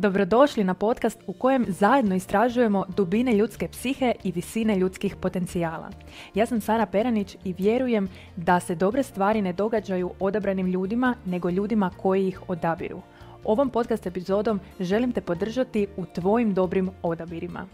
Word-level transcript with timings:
Dobrodošli 0.00 0.64
na 0.64 0.74
podcast 0.74 1.18
u 1.26 1.32
kojem 1.32 1.64
zajedno 1.68 2.14
istražujemo 2.14 2.84
dubine 2.96 3.34
ljudske 3.34 3.68
psihe 3.68 4.12
i 4.24 4.32
visine 4.32 4.76
ljudskih 4.76 5.16
potencijala. 5.16 5.90
Ja 6.34 6.46
sam 6.46 6.60
Sara 6.60 6.86
Peranić 6.86 7.36
i 7.44 7.54
vjerujem 7.58 8.08
da 8.36 8.60
se 8.60 8.74
dobre 8.74 9.02
stvari 9.02 9.42
ne 9.42 9.52
događaju 9.52 10.10
odabranim 10.20 10.66
ljudima, 10.66 11.14
nego 11.26 11.50
ljudima 11.50 11.90
koji 11.96 12.28
ih 12.28 12.40
odabiru. 12.48 13.02
Ovom 13.44 13.70
podcast 13.70 14.06
epizodom 14.06 14.60
želim 14.80 15.12
te 15.12 15.20
podržati 15.20 15.86
u 15.96 16.04
tvojim 16.14 16.54
dobrim 16.54 16.90
odabirima. 17.02 17.66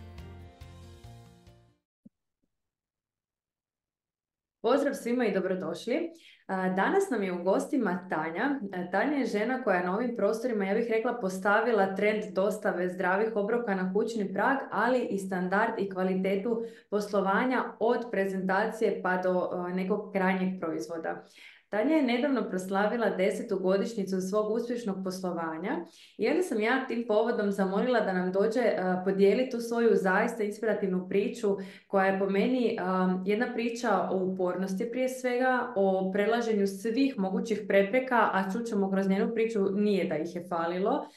Pozdrav 4.63 4.95
svima 4.95 5.27
i 5.27 5.35
dobrodošli. 5.35 6.11
Danas 6.49 7.11
nam 7.11 7.23
je 7.23 7.33
u 7.33 7.43
gostima 7.43 8.09
Tanja. 8.11 8.61
Tanja 8.91 9.17
je 9.17 9.27
žena 9.27 9.63
koja 9.63 9.83
na 9.83 9.95
ovim 9.95 10.17
prostorima, 10.17 10.65
ja 10.65 10.75
bih 10.75 10.87
rekla, 10.91 11.19
postavila 11.21 11.95
trend 11.95 12.25
dostave 12.33 12.89
zdravih 12.89 13.29
obroka 13.35 13.75
na 13.75 13.93
kućni 13.93 14.33
prag, 14.33 14.57
ali 14.71 14.99
i 15.11 15.19
standard 15.19 15.73
i 15.79 15.91
kvalitetu 15.91 16.63
poslovanja 16.91 17.65
od 17.79 18.11
prezentacije 18.11 19.01
pa 19.03 19.17
do 19.17 19.51
nekog 19.75 20.13
krajnjeg 20.13 20.61
proizvoda. 20.61 21.25
Tanja 21.69 21.97
je 21.97 22.03
nedavno 22.03 22.49
proslavila 22.49 23.11
desetu 23.11 23.59
godišnjicu 23.59 24.21
svog 24.21 24.53
uspješnog 24.53 24.97
poslovanja 25.05 25.85
i 26.19 26.29
onda 26.29 26.43
sam 26.43 26.61
ja 26.61 26.87
tim 26.87 27.05
povodom 27.09 27.53
zamolila 27.53 28.01
da 28.01 28.13
nam 28.13 28.33
dođe 28.33 28.61
uh, 28.61 29.05
podijeliti 29.05 29.51
tu 29.51 29.61
svoju 29.61 29.91
zaista 29.95 30.43
inspirativnu 30.43 31.09
priču 31.09 31.57
koja 31.87 32.07
je 32.07 32.19
po 32.19 32.31
meni 32.31 32.79
jedna 33.25 33.53
priča 33.55 34.09
o 34.11 34.17
upornosti 34.17 34.91
prije 34.91 35.09
svega, 35.09 35.73
o 35.77 36.11
prelaženju 36.13 36.67
svih 36.67 37.19
mogućih 37.19 37.61
prepreka, 37.69 38.31
a 38.33 38.45
čućemo 38.53 38.91
kroz 38.91 39.09
njenu 39.09 39.35
priču 39.35 39.71
nije 39.71 40.05
da 40.05 40.17
ih 40.17 40.35
je 40.37 40.47
falilo, 40.49 41.09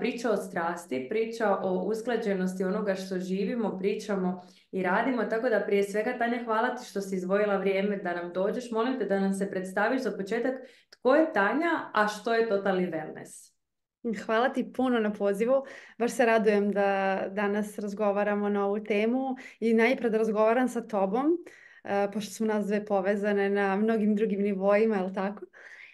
priča 0.00 0.30
o 0.30 0.36
strasti, 0.36 1.06
priča 1.10 1.56
o 1.62 1.84
usklađenosti 1.84 2.64
onoga 2.64 2.94
što 2.94 3.18
živimo, 3.18 3.78
pričamo 3.78 4.42
i 4.72 4.82
radimo. 4.82 5.24
Tako 5.24 5.48
da 5.48 5.64
prije 5.66 5.82
svega 5.82 6.18
Tanja 6.18 6.44
hvala 6.44 6.74
ti 6.74 6.84
što 6.84 7.00
si 7.00 7.16
izvojila 7.16 7.56
vrijeme 7.56 7.96
da 7.96 8.14
nam 8.14 8.32
dođeš. 8.32 8.70
Molim 8.70 8.98
te 8.98 9.04
da 9.04 9.20
nam 9.20 9.32
se 9.32 9.50
predstaviš 9.50 10.02
za 10.02 10.12
početak 10.16 10.54
tko 10.90 11.14
je 11.14 11.32
Tanja, 11.32 11.90
a 11.94 12.08
što 12.08 12.34
je 12.34 12.48
Totally 12.48 12.92
Wellness. 12.92 13.58
Hvala 14.24 14.48
ti 14.48 14.72
puno 14.76 15.00
na 15.00 15.12
pozivu. 15.12 15.64
Baš 15.98 16.12
se 16.12 16.26
radujem 16.26 16.72
da 16.72 17.20
danas 17.30 17.78
razgovaramo 17.78 18.48
na 18.48 18.66
ovu 18.66 18.84
temu 18.84 19.36
i 19.60 19.74
najpred 19.74 20.14
razgovaram 20.14 20.68
sa 20.68 20.80
tobom, 20.80 21.26
pošto 22.12 22.32
smo 22.32 22.46
nas 22.46 22.66
dve 22.66 22.84
povezane 22.84 23.50
na 23.50 23.76
mnogim 23.76 24.14
drugim 24.16 24.42
nivoima, 24.42 24.96
je 24.96 25.02
li 25.02 25.14
tako? 25.14 25.44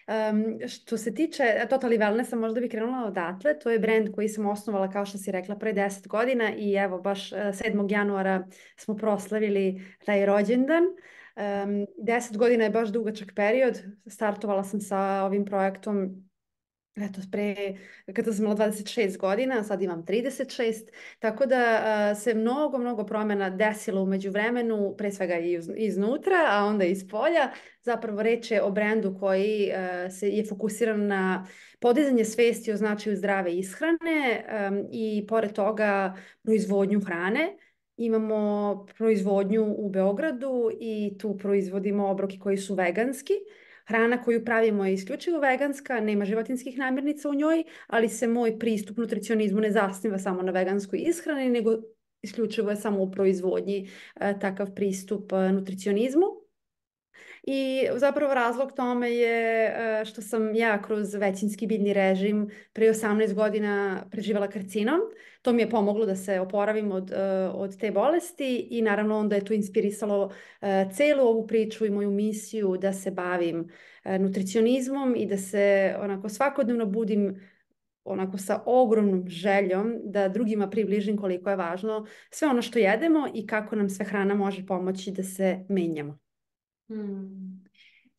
Um, 0.06 0.68
što 0.68 0.96
se 0.96 1.14
tiče 1.14 1.42
Totally 1.70 1.98
Wellnessa, 1.98 2.36
možda 2.36 2.60
bih 2.60 2.70
krenula 2.70 3.06
odatle. 3.06 3.58
To 3.58 3.70
je 3.70 3.78
brand 3.78 4.14
koji 4.14 4.28
sam 4.28 4.46
osnovala, 4.46 4.90
kao 4.90 5.06
što 5.06 5.18
si 5.18 5.32
rekla, 5.32 5.58
pre 5.58 5.72
10 5.72 6.08
godina 6.08 6.54
i 6.56 6.74
evo, 6.74 7.00
baš 7.00 7.30
7. 7.30 7.90
E, 7.90 7.94
januara 7.94 8.46
smo 8.76 8.96
proslavili 8.96 9.82
taj 10.06 10.26
rođendan. 10.26 10.84
Um, 10.84 11.86
10 12.06 12.36
godina 12.36 12.64
je 12.64 12.70
baš 12.70 12.88
dugačak 12.88 13.32
period. 13.36 13.82
Startovala 14.06 14.64
sam 14.64 14.80
sa 14.80 15.22
ovim 15.24 15.44
projektom 15.44 16.24
eto, 16.96 17.20
pre, 17.32 17.54
kada 18.14 18.32
sam 18.32 18.44
imala 18.44 18.56
26 18.56 19.18
godina, 19.18 19.64
sad 19.64 19.82
imam 19.82 20.04
36, 20.04 20.74
tako 21.18 21.46
da 21.46 22.14
se 22.14 22.34
mnogo, 22.34 22.78
mnogo 22.78 23.04
promjena 23.06 23.50
desilo 23.50 24.02
u 24.02 24.06
međuvremenu, 24.06 24.94
pre 24.98 25.12
svega 25.12 25.38
i 25.38 25.58
iznutra, 25.76 26.46
a 26.48 26.64
onda 26.64 26.84
iz 26.84 27.08
polja. 27.08 27.50
Zapravo 27.82 28.22
reč 28.22 28.50
je 28.50 28.62
o 28.62 28.70
brendu 28.70 29.16
koji 29.20 29.70
se 30.10 30.28
je 30.30 30.44
fokusiran 30.44 31.06
na 31.06 31.46
podizanje 31.80 32.24
svesti 32.24 32.72
o 32.72 32.76
značaju 32.76 33.16
zdrave 33.16 33.54
ishrane 33.54 34.44
i 34.92 35.26
pored 35.28 35.52
toga 35.52 36.16
proizvodnju 36.42 37.00
hrane. 37.00 37.56
Imamo 37.96 38.86
proizvodnju 38.96 39.74
u 39.78 39.90
Beogradu 39.90 40.70
i 40.80 41.18
tu 41.18 41.38
proizvodimo 41.38 42.08
obroke 42.08 42.38
koji 42.38 42.56
su 42.56 42.74
veganski. 42.74 43.32
Hrana 43.86 44.22
koju 44.22 44.44
pravimo 44.44 44.84
je 44.84 44.94
isključivo 44.94 45.40
veganska, 45.40 46.00
nema 46.00 46.24
životinskih 46.24 46.78
namirnica 46.78 47.28
u 47.28 47.34
njoj, 47.34 47.64
ali 47.86 48.08
se 48.08 48.28
moj 48.28 48.58
pristup 48.58 48.96
nutricionizmu 48.96 49.60
ne 49.60 49.70
zasniva 49.70 50.18
samo 50.18 50.42
na 50.42 50.52
veganskoj 50.52 50.98
ishrani, 50.98 51.48
nego 51.48 51.70
isključivo 52.22 52.70
je 52.70 52.76
samo 52.76 53.02
u 53.02 53.10
proizvodnji 53.10 53.88
e, 54.20 54.38
takav 54.40 54.74
pristup 54.74 55.32
e, 55.32 55.52
nutricionizmu. 55.52 56.43
I 57.46 57.86
zapravo 57.96 58.34
razlog 58.34 58.72
tome 58.72 59.10
je 59.10 59.66
e, 59.66 60.04
što 60.04 60.22
sam 60.22 60.54
ja 60.54 60.82
kroz 60.82 61.14
većinski 61.14 61.66
biljni 61.66 61.92
režim 61.92 62.50
pre 62.72 62.86
18 62.86 63.34
godina 63.34 64.04
preživala 64.10 64.48
karcinom. 64.48 65.00
To 65.42 65.52
mi 65.52 65.62
je 65.62 65.70
pomoglo 65.70 66.06
da 66.06 66.16
se 66.16 66.40
oporavim 66.40 66.92
od, 66.92 67.10
e, 67.10 67.16
od 67.54 67.78
te 67.78 67.90
bolesti 67.90 68.68
i 68.70 68.82
naravno 68.82 69.18
onda 69.18 69.36
je 69.36 69.44
to 69.44 69.54
inspirisalo 69.54 70.30
e, 70.60 70.86
celu 70.92 71.22
ovu 71.22 71.46
priču 71.46 71.86
i 71.86 71.90
moju 71.90 72.10
misiju 72.10 72.76
da 72.76 72.92
se 72.92 73.10
bavim 73.10 73.68
nutricionizmom 74.18 75.14
i 75.16 75.26
da 75.26 75.36
se 75.36 75.94
onako 76.00 76.28
svakodnevno 76.28 76.86
budim 76.86 77.40
onako 78.04 78.38
sa 78.38 78.62
ogromnom 78.66 79.28
željom 79.28 79.94
da 80.04 80.28
drugima 80.28 80.70
približim 80.70 81.16
koliko 81.16 81.50
je 81.50 81.56
važno 81.56 82.06
sve 82.30 82.48
ono 82.48 82.62
što 82.62 82.78
jedemo 82.78 83.28
i 83.34 83.46
kako 83.46 83.76
nam 83.76 83.88
sve 83.88 84.04
hrana 84.04 84.34
može 84.34 84.66
pomoći 84.66 85.10
da 85.10 85.22
se 85.22 85.64
menjamo. 85.68 86.23
Hmm. 86.88 87.64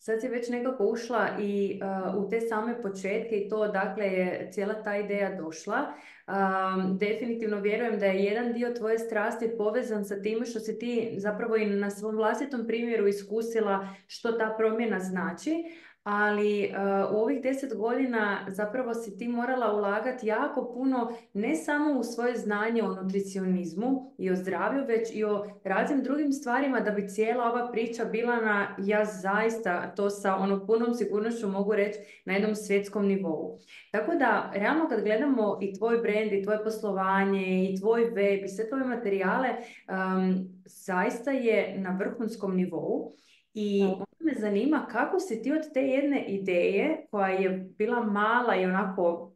Sad 0.06 0.22
si 0.22 0.28
već 0.28 0.50
nekako 0.50 0.86
ušla 0.86 1.30
i 1.42 1.80
uh, 2.16 2.26
u 2.26 2.30
te 2.30 2.42
same 2.42 2.82
početke 2.82 3.36
i 3.36 3.50
to 3.50 3.68
dakle 3.68 4.06
je 4.06 4.50
cijela 4.52 4.84
ta 4.84 4.98
ideja 4.98 5.36
došla. 5.36 5.94
Um, 6.28 6.98
definitivno 6.98 7.60
vjerujem 7.60 8.00
da 8.00 8.06
je 8.06 8.24
jedan 8.24 8.54
dio 8.54 8.74
tvoje 8.74 9.00
strasti 9.00 9.52
povezan 9.58 10.06
sa 10.06 10.22
tim 10.22 10.46
što 10.46 10.60
si 10.60 10.80
ti 10.80 11.14
zapravo 11.18 11.56
i 11.56 11.66
na 11.66 11.90
svom 11.90 12.16
vlastitom 12.16 12.68
primjeru 12.68 13.08
iskusila 13.08 13.88
što 14.08 14.32
ta 14.32 14.56
promjena 14.58 15.00
znači, 15.00 15.64
ali 16.06 16.70
uh, 16.70 17.16
u 17.16 17.18
ovih 17.18 17.42
deset 17.44 17.78
godina 17.78 18.46
zapravo 18.48 18.94
si 18.94 19.18
ti 19.18 19.28
morala 19.28 19.74
ulagati 19.74 20.28
jako 20.28 20.72
puno 20.74 21.12
ne 21.34 21.56
samo 21.56 22.00
u 22.00 22.04
svoje 22.04 22.36
znanje 22.36 22.84
o 22.84 22.96
nutricionizmu 22.96 24.14
i 24.18 24.32
o 24.32 24.36
zdravlju, 24.36 24.86
već 24.88 25.10
i 25.14 25.24
o 25.24 25.46
raznim 25.64 26.04
drugim 26.04 26.32
stvarima 26.32 26.80
da 26.80 26.92
bi 26.92 27.08
cijela 27.08 27.52
ova 27.52 27.72
priča 27.72 28.06
bila 28.06 28.36
na, 28.36 28.76
ja 28.80 29.06
zaista 29.06 29.96
to 29.96 30.10
sa 30.10 30.36
ono 30.36 30.66
punom 30.66 30.94
sigurnošću 30.94 31.48
mogu 31.48 31.76
reći, 31.76 32.00
na 32.26 32.34
jednom 32.34 32.56
svjetskom 32.56 33.06
nivou. 33.08 33.60
Tako 33.92 34.16
da, 34.16 34.52
realno 34.56 34.88
kad 34.90 35.04
gledamo 35.04 35.60
i 35.62 35.74
tvoj 35.74 35.98
brand 35.98 36.34
i 36.34 36.44
tvoje 36.44 36.64
poslovanje 36.64 37.70
i 37.70 37.80
tvoj 37.80 38.04
web 38.04 38.44
i 38.44 38.48
sve 38.48 38.70
tvoje 38.70 38.84
materijale, 38.84 39.50
um, 39.50 40.48
zaista 40.66 41.32
je 41.32 41.78
na 41.78 41.98
vrhunskom 42.00 42.56
nivou. 42.56 43.12
I 43.58 43.84
me 44.26 44.34
zanima 44.40 44.88
kako 44.92 45.20
si 45.20 45.42
ti 45.42 45.52
od 45.52 45.74
te 45.74 45.82
jedne 45.82 46.26
ideje 46.28 47.08
koja 47.12 47.28
je 47.28 47.50
bila 47.78 48.04
mala 48.04 48.56
i 48.56 48.66
onako 48.66 49.32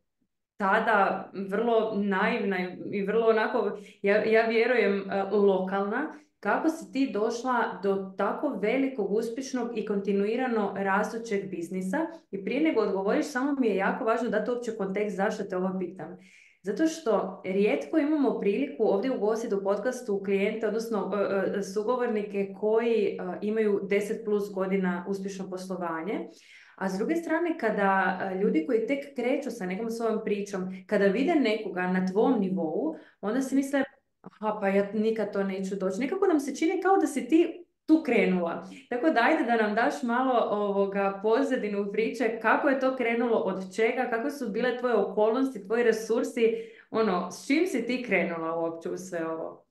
tada 0.58 1.32
vrlo 1.50 1.94
naivna 1.96 2.58
i 2.92 3.04
vrlo 3.04 3.28
onako, 3.28 3.78
ja, 4.02 4.24
ja 4.24 4.48
vjerujem, 4.48 5.10
e, 5.12 5.24
lokalna, 5.24 6.14
kako 6.40 6.70
si 6.70 6.92
ti 6.92 7.12
došla 7.14 7.80
do 7.84 8.14
tako 8.18 8.50
velikog, 8.62 9.12
uspješnog 9.12 9.78
i 9.78 9.86
kontinuirano 9.86 10.74
rastućeg 10.78 11.50
biznisa? 11.50 11.98
I 12.32 12.46
prije 12.46 12.62
nego 12.62 12.82
odgovoriš, 12.82 13.26
samo 13.26 13.56
mi 13.60 13.68
je 13.68 13.76
jako 13.76 14.04
važno 14.04 14.30
dati 14.30 14.52
uopće 14.52 14.72
kontekst 14.78 15.16
zašto 15.16 15.44
te 15.44 15.58
ovo 15.58 15.80
pitam. 15.80 16.18
Zato 16.62 16.88
što 16.88 17.42
rijetko 17.46 17.98
imamo 17.98 18.40
priliku 18.40 18.84
ovdje 18.84 19.12
u 19.12 19.64
podcastu 19.64 20.22
klijente, 20.24 20.68
odnosno 20.68 21.12
e, 21.14 21.58
e, 21.60 21.64
sugovornike 21.64 22.54
koji 22.60 23.06
e, 23.06 23.18
imaju 23.42 23.80
10 23.84 24.26
plus 24.26 24.54
godina 24.54 25.06
uspješno 25.08 25.50
poslovanje. 25.50 26.28
A 26.76 26.90
s 26.90 26.98
druge 26.98 27.16
strane, 27.16 27.58
kada 27.60 28.20
ljudi 28.42 28.66
koji 28.66 28.88
tek 28.88 29.16
kreću 29.16 29.52
sa 29.52 29.66
nekom 29.66 29.90
svojom 29.90 30.20
pričom, 30.26 30.84
kada 30.88 31.06
vide 31.06 31.36
nekoga 31.36 31.82
na 31.82 32.08
tvom 32.08 32.40
nivou, 32.40 32.96
onda 33.22 33.42
se 33.42 33.56
misle, 33.56 33.84
aha, 34.22 34.58
pa 34.62 34.68
ja 34.68 34.92
nikad 34.94 35.34
to 35.34 35.44
neću 35.44 35.76
doći. 35.76 36.00
Nekako 36.00 36.28
nam 36.28 36.40
se 36.40 36.56
čini 36.56 36.82
kao 36.82 36.98
da 36.98 37.08
si 37.08 37.28
ti 37.28 37.59
tu 37.90 38.04
krenula. 38.04 38.68
Tako 38.90 39.10
da 39.10 39.20
ajde 39.22 39.44
da 39.44 39.56
nam 39.56 39.76
daš 39.76 40.04
malo 40.04 40.48
ovoga 40.50 41.20
pozadinu 41.22 41.92
priče 41.92 42.40
kako 42.42 42.70
je 42.70 42.80
to 42.80 42.96
krenulo, 42.96 43.38
od 43.38 43.76
čega, 43.76 44.08
kako 44.10 44.30
su 44.30 44.50
bile 44.50 44.78
tvoje 44.78 44.96
okolnosti, 44.96 45.66
tvoji 45.68 45.84
resursi, 45.84 46.56
ono, 46.92 47.32
s 47.32 47.48
čim 47.48 47.68
si 47.68 47.86
ti 47.86 48.04
krenula 48.04 48.60
uopće 48.60 48.90
u 48.90 48.98
sve 48.98 49.28
ovo? 49.28 49.66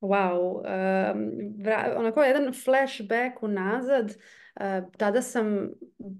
Wow, 0.00 0.62
um, 1.12 1.32
onako 1.96 2.22
jedan 2.22 2.52
flashback 2.64 3.42
unazad, 3.42 4.06
uh, 4.06 4.90
tada 4.96 5.22
sam 5.22 5.70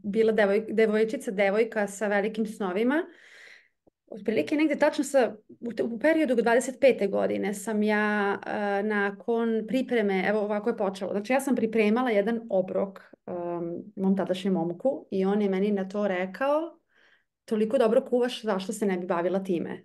bila 0.05 0.32
devoj, 0.32 0.67
devojčica, 0.69 1.31
devojka 1.31 1.87
sa 1.87 2.06
velikim 2.06 2.46
snovima 2.46 3.02
Otprilike 4.14 4.56
negdje 4.56 4.79
tačno 4.79 5.05
sa, 5.05 5.37
u, 5.85 5.99
periodu 5.99 6.35
25. 6.35 7.11
godine 7.11 7.55
sam 7.55 7.82
ja 7.82 8.38
uh, 8.47 8.88
nakon 8.88 9.64
pripreme, 9.69 10.25
evo 10.29 10.41
ovako 10.41 10.70
je 10.70 10.76
počelo, 10.76 11.12
znači 11.12 11.32
ja 11.32 11.41
sam 11.41 11.56
pripremala 11.56 12.11
jedan 12.11 12.41
obrok 12.50 13.00
um, 13.26 13.82
mom 13.97 14.17
tadašnjem 14.17 14.55
momku 14.55 15.06
i 15.11 15.25
on 15.25 15.43
je 15.43 15.49
meni 15.49 15.73
na 15.73 15.88
to 15.88 16.09
rekao 16.09 16.79
toliko 17.44 17.79
dobro 17.79 18.05
kuvaš, 18.11 18.43
zašto 18.43 18.73
se 18.73 18.87
ne 18.87 18.99
bi 18.99 19.06
bavila 19.06 19.44
time? 19.44 19.85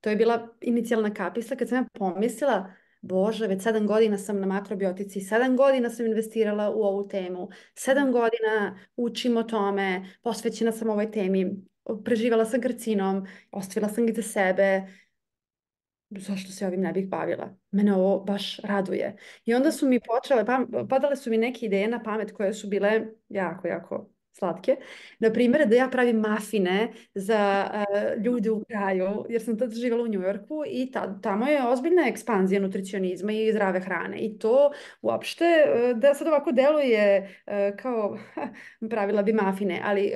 To 0.00 0.10
je 0.10 0.16
bila 0.16 0.48
inicijalna 0.60 1.14
kapisla 1.14 1.56
kad 1.56 1.68
sam 1.68 1.78
ja 1.78 1.84
pomislila, 1.92 2.72
Bože, 3.00 3.46
već 3.46 3.62
sedam 3.62 3.86
godina 3.86 4.18
sam 4.18 4.40
na 4.40 4.46
makrobiotici, 4.46 5.20
sedam 5.20 5.56
godina 5.56 5.90
sam 5.90 6.06
investirala 6.06 6.70
u 6.70 6.82
ovu 6.82 7.08
temu, 7.08 7.48
sedam 7.74 8.12
godina 8.12 8.78
učim 8.96 9.36
o 9.36 9.42
tome, 9.42 10.06
posvećena 10.22 10.72
sam 10.72 10.90
ovoj 10.90 11.10
temi, 11.10 11.56
preživala 12.04 12.44
sam 12.44 12.60
karcinom, 12.60 13.26
ostavila 13.50 13.88
sam 13.88 14.06
ga 14.06 14.12
za 14.12 14.22
sebe, 14.22 14.82
zašto 16.10 16.52
se 16.52 16.66
ovim 16.66 16.80
ne 16.80 16.92
bih 16.92 17.08
bavila? 17.08 17.56
Mene 17.70 17.94
ovo 17.94 18.24
baš 18.24 18.58
raduje. 18.58 19.16
I 19.44 19.54
onda 19.54 19.72
su 19.72 19.88
mi 19.88 20.00
počele, 20.00 20.44
padale 20.88 21.16
su 21.16 21.30
mi 21.30 21.38
neke 21.38 21.66
ideje 21.66 21.88
na 21.88 22.02
pamet 22.02 22.32
koje 22.32 22.54
su 22.54 22.68
bile 22.68 23.06
jako, 23.28 23.68
jako 23.68 24.10
slatke. 24.32 24.76
Na 25.18 25.30
primjer, 25.32 25.68
da 25.68 25.76
ja 25.76 25.88
pravim 25.88 26.16
mafine 26.16 26.92
za 27.14 27.70
uh, 27.72 28.24
ljude 28.24 28.50
u 28.50 28.64
kraju, 28.64 29.24
jer 29.28 29.42
sam 29.42 29.58
tad 29.58 29.72
živjela 29.74 30.04
u 30.04 30.08
Njujorku 30.08 30.62
i 30.66 30.92
tamo 31.22 31.46
je 31.46 31.68
ozbiljna 31.68 32.08
ekspanzija 32.08 32.60
nutricionizma 32.60 33.32
i 33.32 33.52
zdrave 33.52 33.80
hrane. 33.80 34.18
I 34.18 34.38
to 34.38 34.70
uopšte, 35.02 35.44
uh, 35.44 35.98
da 35.98 36.14
sad 36.14 36.28
ovako 36.28 36.52
deluje 36.52 37.18
uh, 37.46 37.76
kao 37.76 38.18
pravila 38.90 39.22
bi 39.22 39.32
mafine, 39.32 39.80
ali 39.84 40.12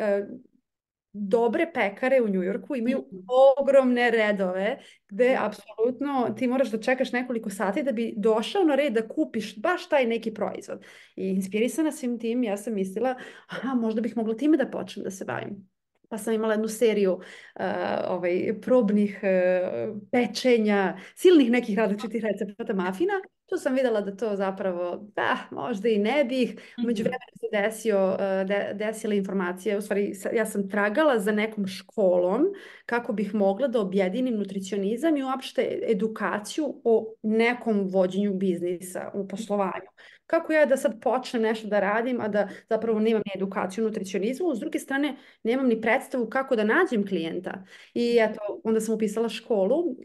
dobre 1.12 1.73
pekare 1.75 2.21
u 2.23 2.29
Njujorku 2.29 2.77
imaju 2.77 2.99
mhm. 2.99 3.25
ogromne 3.61 4.11
redove 4.11 4.79
gde 5.09 5.37
apsolutno 5.41 6.35
ti 6.39 6.47
moraš 6.47 6.71
da 6.71 6.81
čekaš 6.81 7.12
nekoliko 7.12 7.51
sati 7.51 7.83
da 7.83 7.93
bi 7.93 8.15
došao 8.17 8.65
na 8.65 8.75
red 8.75 8.93
da 8.93 9.09
kupiš 9.09 9.61
baš 9.61 9.89
taj 9.89 10.07
neki 10.07 10.35
proizvod. 10.35 10.85
I 11.17 11.29
inspirisana 11.29 11.93
svim 11.93 12.19
tim, 12.19 12.45
ja 12.45 12.57
sam 12.57 12.75
mislila, 12.75 13.15
aha, 13.47 13.75
možda 13.75 14.01
bih 14.01 14.17
mogla 14.17 14.37
time 14.37 14.57
da 14.57 14.71
počnem 14.71 15.05
da 15.05 15.11
se 15.11 15.25
bavim 15.25 15.71
pa 16.11 16.19
sam 16.19 16.35
imala 16.35 16.53
jednu 16.53 16.69
seriju 16.69 17.13
uh, 17.13 17.65
ovaj, 18.09 18.61
probnih 18.61 19.21
uh, 19.23 20.01
pečenja, 20.13 20.99
silnih 21.15 21.51
nekih 21.51 21.79
različitih 21.79 22.25
recepata 22.25 22.75
mafina. 22.75 23.13
Tu 23.50 23.56
sam 23.56 23.75
vidjela 23.75 24.00
da 24.00 24.17
to 24.17 24.37
zapravo, 24.37 25.11
da, 25.17 25.37
možda 25.50 25.88
i 25.88 25.99
ne 25.99 26.25
bih. 26.25 26.75
Umeđu 26.85 27.02
vremenu 27.02 27.37
se 27.41 27.47
desio, 27.52 28.12
uh, 28.12 28.49
de, 28.49 28.70
desila 28.75 29.14
informacija, 29.14 29.79
u 29.79 29.81
stvari 29.81 30.12
ja 30.32 30.47
sam 30.47 30.69
tragala 30.69 31.19
za 31.19 31.32
nekom 31.32 31.67
školom 31.67 32.47
kako 32.87 33.12
bih 33.12 33.35
mogla 33.35 33.69
da 33.69 33.81
objedinim 33.81 34.35
nutricionizam 34.35 35.17
i 35.17 35.23
uopšte 35.23 35.81
edukaciju 35.88 36.81
o 36.85 37.14
nekom 37.23 37.88
vođenju 37.88 38.35
biznisa 38.35 39.11
u 39.14 39.29
poslovanju 39.29 39.91
kako 40.31 40.53
ja 40.53 40.67
da 40.67 40.77
sad 40.77 41.00
počnem 41.00 41.43
nešto 41.43 41.69
da 41.69 41.81
radim, 41.81 42.21
a 42.21 42.29
da 42.29 42.49
zapravo 42.69 43.00
nemam 43.00 43.23
ni 43.27 43.32
edukaciju 43.35 43.85
u 43.85 43.88
nutricionizmu, 43.88 44.55
s 44.55 44.61
druge 44.61 44.79
strane 44.79 45.17
nemam 45.43 45.67
ni 45.67 45.81
predstavu 45.81 46.27
kako 46.31 46.56
da 46.56 46.65
nađem 46.65 47.06
klijenta. 47.06 47.65
I 47.94 48.19
eto, 48.21 48.61
onda 48.65 48.81
sam 48.81 48.94
upisala 48.94 49.29
školu, 49.29 49.77
uh, 49.79 49.97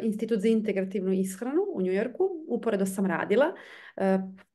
Institut 0.00 0.40
za 0.40 0.48
integrativnu 0.48 1.12
ishranu 1.12 1.62
u 1.74 1.82
Njujorku, 1.82 2.30
uporedo 2.48 2.86
sam 2.86 3.06
radila. 3.06 3.54
Uh, 3.96 4.04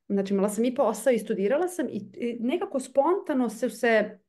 znači 0.07 0.33
imala 0.33 0.49
sam 0.49 0.65
i 0.65 0.75
posao 0.75 1.13
i 1.13 1.19
studirala 1.19 1.67
sam 1.67 1.87
i, 1.89 2.01
i 2.13 2.37
nekako 2.39 2.79
spontano 2.79 3.49
se 3.49 3.69
se 3.69 4.19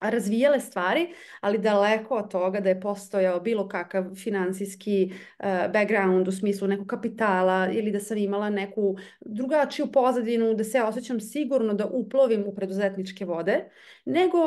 razvijale 0.00 0.60
stvari, 0.60 1.14
ali 1.40 1.58
daleko 1.58 2.14
od 2.14 2.30
toga 2.30 2.60
da 2.60 2.68
je 2.68 2.80
postojao 2.80 3.40
bilo 3.40 3.68
kakav 3.68 4.14
finansijski 4.14 5.12
uh, 5.12 5.46
background 5.72 6.28
u 6.28 6.32
smislu 6.32 6.68
nekog 6.68 6.86
kapitala 6.86 7.68
ili 7.72 7.90
da 7.90 8.00
sam 8.00 8.18
imala 8.18 8.50
neku 8.50 8.96
drugačiju 9.20 9.92
pozadinu, 9.92 10.54
da 10.54 10.64
se 10.64 10.82
osjećam 10.82 11.20
sigurno 11.20 11.74
da 11.74 11.86
uplovim 11.86 12.44
u 12.46 12.54
preduzetničke 12.54 13.24
vode, 13.24 13.70
nego 14.04 14.38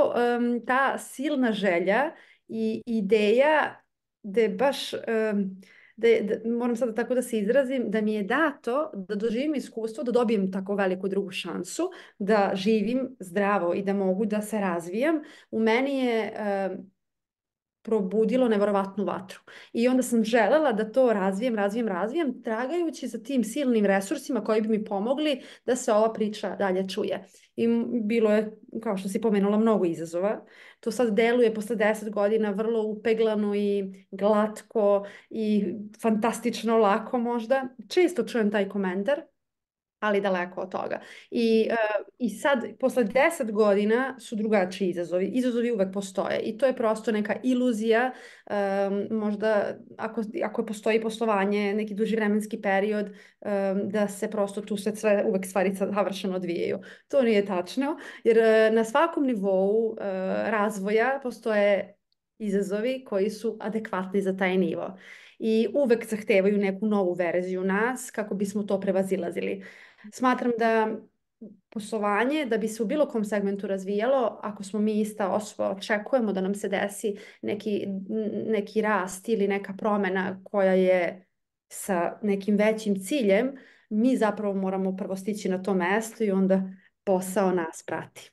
ta 0.66 0.98
silna 0.98 1.52
želja 1.52 2.12
i 2.48 2.84
ideja 2.86 3.82
da 4.24 4.42
je 4.42 4.50
baš... 4.50 4.94
da, 6.00 6.08
da, 6.22 6.50
moram 6.50 6.76
sada 6.76 6.94
tako 6.96 7.16
da 7.16 7.22
se 7.22 7.38
izrazim, 7.40 7.92
da 7.92 8.02
mi 8.02 8.14
je 8.14 8.24
dato 8.24 8.92
da 8.94 9.16
doživim 9.16 9.56
iskustvo, 9.56 10.04
da 10.04 10.12
dobijem 10.12 10.52
tako 10.52 10.76
veliku 10.76 11.08
drugu 11.08 11.32
šansu, 11.32 11.90
da 12.20 12.52
živim 12.54 13.16
zdravo 13.20 13.74
i 13.74 13.84
da 13.84 13.94
mogu 13.94 14.26
da 14.26 14.42
se 14.42 14.60
razvijam. 14.60 15.22
U 15.52 15.60
meni 15.60 16.00
je 16.00 16.34
probudilo 17.82 18.48
neverovatnu 18.48 19.06
vatru. 19.06 19.40
I 19.74 19.88
onda 19.88 20.04
sam 20.04 20.24
želela 20.24 20.72
da 20.72 20.92
to 20.92 21.14
razvijem, 21.14 21.56
razvijem, 21.56 21.88
razvijem, 21.88 22.42
tragajući 22.44 23.08
za 23.08 23.24
tim 23.24 23.44
silnim 23.44 23.86
resursima 23.86 24.44
koji 24.44 24.62
bi 24.62 24.68
mi 24.68 24.86
pomogli 24.86 25.42
da 25.66 25.76
se 25.76 25.94
ova 25.94 26.14
priča 26.14 26.56
dalje 26.56 26.90
čuje. 26.90 27.26
I 27.56 27.68
bilo 28.04 28.32
je, 28.32 28.58
kao 28.84 28.98
što 28.98 29.10
si 29.10 29.22
pomenula, 29.22 29.58
mnogo 29.58 29.86
izazova. 29.86 30.46
To 30.80 30.92
sad 30.92 31.16
deluje 31.16 31.54
posle 31.54 31.76
deset 31.76 32.10
godina 32.10 32.52
vrlo 32.52 32.84
upeglano 32.84 33.56
i 33.56 33.84
glatko 34.12 35.06
i 35.30 35.76
fantastično 36.02 36.78
lako 36.78 37.18
možda. 37.18 37.68
Često 37.88 38.24
čujem 38.24 38.52
taj 38.52 38.70
komentar, 38.70 39.22
ali 40.00 40.22
daleko 40.22 40.62
od 40.62 40.72
toga. 40.72 41.02
I, 41.32 41.70
uh, 41.72 42.06
I 42.18 42.30
sad, 42.30 42.66
posle 42.80 43.04
deset 43.04 43.52
godina 43.52 44.20
su 44.20 44.36
drugačiji 44.36 44.90
izazovi. 44.90 45.26
Izazovi 45.26 45.72
uvek 45.72 45.94
postoje 45.94 46.40
i 46.40 46.58
to 46.58 46.66
je 46.66 46.76
prosto 46.76 47.12
neka 47.12 47.36
iluzija, 47.44 48.12
um, 48.12 49.18
možda 49.20 49.78
ako, 49.98 50.24
ako 50.44 50.66
postoji 50.66 51.02
poslovanje, 51.02 51.74
neki 51.74 51.94
duži 51.94 52.16
vremenski 52.16 52.62
period, 52.62 53.06
um, 53.06 53.90
da 53.90 54.08
se 54.08 54.30
prosto 54.32 54.62
tu 54.62 54.78
sve, 54.78 54.96
sve 54.96 55.24
uvek 55.28 55.46
stvari 55.46 55.76
savršeno 55.76 56.36
odvijaju. 56.36 56.80
To 57.08 57.22
nije 57.22 57.46
tačno, 57.46 57.98
jer 58.24 58.38
uh, 58.38 58.76
na 58.76 58.84
svakom 58.84 59.26
nivou 59.26 59.88
uh, 59.88 59.98
razvoja 60.46 61.20
postoje 61.24 61.96
izazovi 62.40 63.04
koji 63.08 63.30
su 63.30 63.58
adekvatni 63.60 64.22
za 64.22 64.38
taj 64.38 64.58
nivo 64.58 64.98
i 65.40 65.68
uvek 65.74 66.06
zahtevaju 66.06 66.58
neku 66.58 66.86
novu 66.88 67.14
verziju 67.14 67.64
nas 67.64 68.12
kako 68.12 68.36
bismo 68.36 68.64
to 68.64 68.80
prevazilazili. 68.80 69.64
Smatram 70.14 70.52
da 70.58 71.00
poslovanje, 71.70 72.46
da 72.46 72.58
bi 72.58 72.68
se 72.68 72.84
u 72.84 72.86
bilo 72.86 73.08
kom 73.08 73.26
segmentu 73.26 73.68
razvijalo, 73.68 74.40
ako 74.44 74.64
smo 74.64 74.80
mi 74.80 75.02
ista 75.02 75.30
osoba, 75.30 75.72
očekujemo 75.72 76.34
da 76.34 76.42
nam 76.42 76.56
se 76.56 76.70
desi 76.70 77.16
neki, 77.42 77.86
neki 78.48 78.82
rast 78.82 79.30
ili 79.30 79.48
neka 79.48 79.74
promena 79.74 80.42
koja 80.44 80.74
je 80.74 81.26
sa 81.70 82.20
nekim 82.22 82.56
većim 82.56 83.00
ciljem, 83.00 83.56
mi 83.90 84.18
zapravo 84.18 84.54
moramo 84.54 84.96
prvo 84.96 85.16
stići 85.16 85.50
na 85.50 85.64
to 85.64 85.74
mesto 85.74 86.24
i 86.24 86.32
onda 86.32 86.64
posao 87.04 87.52
nas 87.52 87.84
prati. 87.86 88.32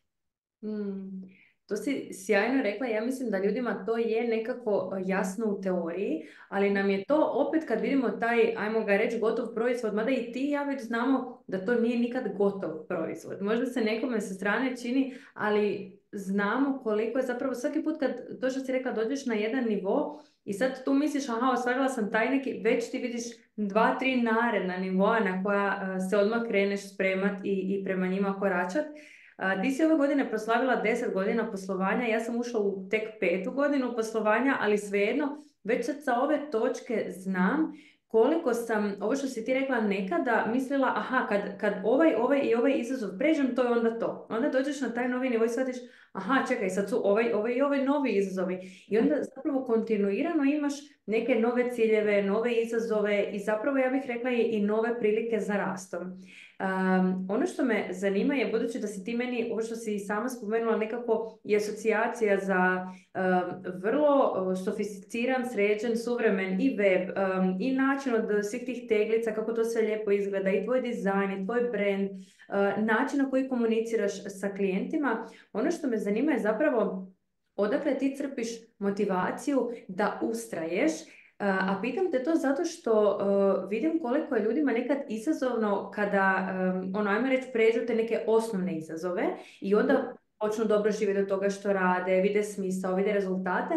Mm. 0.62 1.45
To 1.69 1.77
si 1.77 2.11
sjajno 2.13 2.63
rekla, 2.63 2.87
ja 2.87 3.05
mislim 3.05 3.31
da 3.31 3.39
ljudima 3.39 3.85
to 3.87 3.97
je 3.97 4.29
nekako 4.29 4.93
e, 4.97 5.03
jasno 5.07 5.47
u 5.47 5.61
teoriji, 5.61 6.23
ali 6.49 6.71
nam 6.71 6.91
je 6.91 7.05
to 7.05 7.31
opet 7.33 7.65
kad 7.69 7.81
vidimo 7.81 8.09
taj, 8.09 8.55
ajmo 8.57 8.85
ga 8.85 8.97
reći, 8.97 9.19
gotov 9.19 9.55
proizvod, 9.55 9.94
mada 9.94 10.11
i 10.11 10.32
ti 10.32 10.46
i 10.46 10.51
ja 10.51 10.63
već 10.63 10.82
znamo 10.82 11.43
da 11.46 11.65
to 11.65 11.75
nije 11.75 11.99
nikad 11.99 12.37
gotov 12.37 12.70
proizvod. 12.89 13.43
Možda 13.43 13.67
se 13.67 13.81
nekome 13.81 14.20
sa 14.20 14.35
strane 14.35 14.77
čini, 14.77 15.15
ali 15.35 15.96
znamo 16.13 16.81
koliko 16.82 17.19
je 17.19 17.27
zapravo 17.27 17.55
svaki 17.55 17.82
put 17.82 18.01
kad, 18.01 18.41
to 18.41 18.51
što 18.51 18.61
si 18.61 18.73
rekla, 18.73 18.93
dođeš 18.93 19.27
na 19.27 19.35
jedan 19.35 19.65
nivo 19.65 20.23
i 20.44 20.53
sad 20.53 20.85
tu 20.85 20.94
misliš, 20.94 21.29
aha, 21.29 21.51
ostvarila 21.53 21.89
sam 21.89 22.11
taj 22.11 22.31
neki, 22.31 22.61
već 22.65 22.91
ti 22.91 22.99
vidiš 22.99 23.23
dva, 23.56 23.99
tri 23.99 24.23
naredna 24.23 24.77
nivoa 24.77 25.20
na 25.20 25.43
koja 25.43 25.96
e, 25.96 26.01
se 26.01 26.17
odmah 26.17 26.43
kreneš 26.49 26.94
spremat 26.94 27.44
i, 27.44 27.51
i 27.51 27.85
prema 27.85 28.06
njima 28.06 28.39
koračat. 28.39 28.85
Ti 29.62 29.70
si 29.70 29.84
ove 29.84 29.96
godine 29.96 30.28
proslavila 30.28 30.82
10 30.84 31.12
godina 31.12 31.50
poslovanja, 31.50 32.06
ja 32.06 32.20
sam 32.20 32.36
ušla 32.36 32.60
u 32.60 32.88
tek 32.90 33.02
petu 33.20 33.50
godinu 33.50 33.93
poslovanja, 33.96 34.56
ali 34.60 34.78
svejedno 34.78 35.44
već 35.64 35.86
sad 35.86 35.96
sa 36.05 36.20
ove 36.20 36.50
točke 36.50 37.06
znam 37.08 37.72
koliko 38.06 38.55
sam, 38.55 38.96
ovo 39.00 39.16
što 39.16 39.26
si 39.26 39.44
ti 39.44 39.55
rekla 39.55 39.81
nekada, 39.81 40.46
mislila, 40.52 40.93
aha, 40.96 41.26
kad, 41.28 41.58
kad 41.60 41.74
ovaj, 41.84 42.14
ovaj 42.14 42.40
i 42.43 42.55
ovaj 42.55 42.72
izazov 42.76 43.10
pređem, 43.19 43.55
to 43.56 43.62
je 43.62 43.70
onda 43.70 43.98
to. 43.98 44.26
Onda 44.31 44.48
dođeš 44.48 44.81
na 44.81 44.94
taj 44.94 45.08
novi 45.08 45.31
nivo 45.31 45.44
i 45.44 45.48
shvatiš, 45.48 45.76
aha, 46.17 46.44
čekaj, 46.49 46.70
sad 46.70 46.89
su 46.89 47.01
ovaj, 47.05 47.32
ovaj 47.32 47.53
i 47.53 47.63
ovaj 47.63 47.85
novi 47.85 48.13
izazovi. 48.13 48.58
I 48.89 48.99
onda 48.99 49.17
zapravo 49.35 49.65
kontinuirano 49.65 50.44
imaš 50.44 50.75
neke 51.06 51.35
nove 51.35 51.70
ciljeve, 51.70 52.23
nove 52.23 52.53
izazove 52.55 53.29
i 53.32 53.39
zapravo 53.39 53.79
ja 53.79 53.91
bih 53.91 54.03
rekla 54.06 54.31
i 54.31 54.61
nove 54.61 54.99
prilike 54.99 55.41
za 55.41 55.56
rastom. 55.56 56.23
Um, 56.61 57.27
ono 57.31 57.46
što 57.46 57.65
me 57.65 57.89
zanima 57.91 58.35
je, 58.35 58.53
budući 58.53 58.79
da 58.79 58.87
si 58.87 59.05
ti 59.05 59.17
meni, 59.17 59.49
ovo 59.53 59.63
što 59.63 59.77
si 59.77 59.94
i 59.94 59.99
sama 59.99 60.29
spomenula, 60.29 60.77
nekako 60.77 61.39
i 61.44 61.56
asocijacija 61.56 62.39
za 62.39 62.87
um, 62.87 63.63
vrlo 63.82 64.55
sofisticiran, 64.65 65.51
sređen, 65.51 65.96
suvremen 65.96 66.61
i 66.61 66.77
web 66.77 67.08
um, 67.08 67.56
i 67.61 67.73
način 67.73 68.15
od 68.15 68.46
svih 68.51 68.65
tih 68.65 68.89
teglica, 68.89 69.35
kako 69.35 69.53
to 69.53 69.65
sve 69.65 69.82
lijepo 69.82 70.11
izgleda, 70.11 70.51
i 70.51 70.65
tvoj 70.65 70.81
dizajn, 70.81 71.32
i 71.32 71.44
tvoj 71.46 71.61
brand, 71.73 72.11
uh, 72.11 72.85
način 72.85 73.19
na 73.19 73.31
koji 73.31 73.49
komuniciraš 73.49 74.13
sa 74.41 74.49
klijentima. 74.49 75.27
Ono 75.53 75.70
što 75.70 75.89
me 75.89 75.96
zanima 76.06 76.32
je 76.32 76.39
zapravo 76.39 77.13
odakle 77.56 77.98
ti 77.98 78.15
crpiš 78.17 78.48
motivaciju 78.79 79.70
da 79.89 80.20
ustraješ 80.22 80.93
a 81.39 81.79
pitam 81.82 82.10
te 82.10 82.22
to 82.22 82.34
zato 82.34 82.65
što 82.65 83.19
uh, 83.20 83.70
vidim 83.70 83.98
koliko 84.03 84.34
je 84.34 84.44
ljudima 84.44 84.72
nekad 84.72 84.98
izazovno 85.08 85.91
kada, 85.94 86.48
um, 86.75 86.93
ono, 86.96 87.10
ajmo 87.10 87.29
reći, 87.29 87.48
pređu 87.53 87.86
te 87.86 87.94
neke 87.94 88.20
osnovne 88.27 88.79
izazove 88.79 89.25
i 89.60 89.75
onda 89.75 90.15
počnu 90.39 90.65
dobro 90.65 90.93
živjeti 90.93 91.20
od 91.20 91.29
toga 91.29 91.51
što 91.51 91.72
rade, 91.72 92.20
vide 92.20 92.43
smisao, 92.43 92.94
vide 92.94 93.13
rezultate 93.13 93.75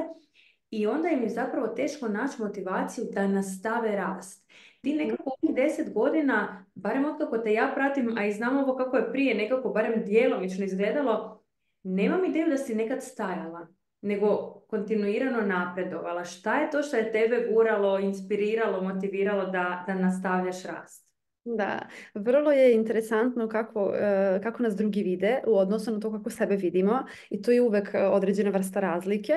i 0.72 0.88
onda 0.88 1.10
im 1.10 1.24
je 1.24 1.30
zapravo 1.30 1.68
teško 1.68 2.08
naći 2.08 2.42
motivaciju 2.42 3.06
da 3.12 3.28
nastave 3.28 3.96
rast. 3.96 4.50
Ti 4.82 4.94
nekako 4.94 5.24
ovih 5.42 5.56
deset 5.56 5.94
godina, 5.94 6.66
barem 6.76 7.06
otkako 7.06 7.38
te 7.38 7.54
ja 7.54 7.72
pratim, 7.76 8.18
a 8.18 8.26
i 8.26 8.34
znam 8.34 8.58
ovo 8.58 8.78
kako 8.78 8.98
je 8.98 9.12
prije 9.12 9.36
nekako 9.36 9.70
barem 9.70 10.04
djelomično 10.06 10.66
izgledalo, 10.66 11.39
nemam 11.84 12.26
ideju 12.26 12.50
da 12.50 12.58
si 12.58 12.76
nekad 12.76 13.04
stajala, 13.04 13.68
nego 14.02 14.28
kontinuirano 14.68 15.42
napredovala. 15.42 16.26
Šta 16.26 16.60
je 16.60 16.72
to 16.72 16.84
što 16.84 16.98
je 16.98 17.12
tebe 17.12 17.48
guralo, 17.52 18.00
inspiriralo, 18.00 18.82
motiviralo 18.82 19.46
da, 19.46 19.84
da 19.88 19.94
nastavljaš 19.94 20.64
rast? 20.64 21.10
Da, 21.46 21.80
vrlo 22.14 22.52
je 22.52 22.76
interesantno 22.76 23.48
kako, 23.48 23.94
e, 23.96 24.40
kako 24.44 24.64
nas 24.64 24.76
drugi 24.76 25.04
vide 25.04 25.42
u 25.48 25.58
odnosu 25.58 25.92
na 25.92 26.00
to 26.00 26.12
kako 26.12 26.30
sebe 26.30 26.56
vidimo 26.56 27.04
i 27.30 27.42
to 27.42 27.52
je 27.52 27.62
uvek 27.62 27.90
određena 28.12 28.50
vrsta 28.50 28.80
razlike. 28.80 29.34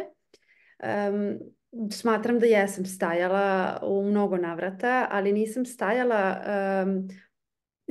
smatram 1.91 2.39
da 2.39 2.47
jesam 2.47 2.85
stajala 2.85 3.79
u 3.83 4.03
mnogo 4.03 4.37
navrata, 4.37 5.07
ali 5.11 5.33
nisam 5.33 5.65
stajala 5.65 6.37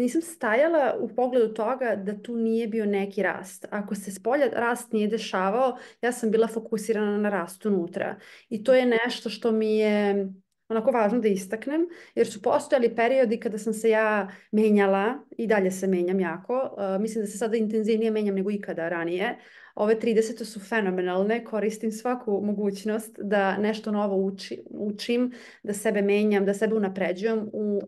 nisam 0.01 0.21
stajala 0.21 0.95
u 0.99 1.15
pogledu 1.15 1.53
toga 1.53 1.95
da 1.95 2.21
tu 2.21 2.35
nije 2.35 2.67
bio 2.67 2.85
neki 2.85 3.23
rast. 3.23 3.65
Ako 3.69 3.95
se 3.95 4.11
spolja 4.11 4.45
rast 4.53 4.91
nije 4.91 5.07
dešavao, 5.07 5.77
ja 6.01 6.11
sam 6.11 6.31
bila 6.31 6.47
fokusirana 6.47 7.17
na 7.17 7.29
rast 7.29 7.65
unutra. 7.65 8.15
I 8.49 8.63
to 8.63 8.73
je 8.73 8.85
nešto 8.85 9.29
što 9.29 9.51
mi 9.51 9.77
je 9.77 10.27
onako 10.71 10.91
važno 10.91 11.19
da 11.19 11.27
istaknem, 11.27 11.87
jer 12.15 12.27
su 12.27 12.41
postojali 12.41 12.95
periodi 12.95 13.39
kada 13.39 13.57
sam 13.57 13.73
se 13.73 13.89
ja 13.89 14.27
menjala 14.51 15.19
i 15.37 15.47
dalje 15.47 15.71
se 15.71 15.87
menjam 15.87 16.19
jako. 16.19 16.75
mislim 16.99 17.23
da 17.23 17.31
se 17.31 17.37
sada 17.37 17.57
intenzivnije 17.57 18.11
menjam 18.11 18.35
nego 18.35 18.51
ikada 18.51 18.89
ranije, 18.89 19.37
Ove 19.75 19.95
30 19.99 20.43
su 20.43 20.59
fenomenalne, 20.59 21.43
koristim 21.43 21.91
svaku 21.91 22.41
mogućnost 22.43 23.19
da 23.23 23.57
nešto 23.57 23.91
novo 23.91 24.31
učim, 24.69 25.31
da 25.63 25.73
sebe 25.73 26.01
menjam, 26.01 26.45
da 26.45 26.53
sebe 26.53 26.75
unapređujem 26.75 27.49
u, 27.53 27.81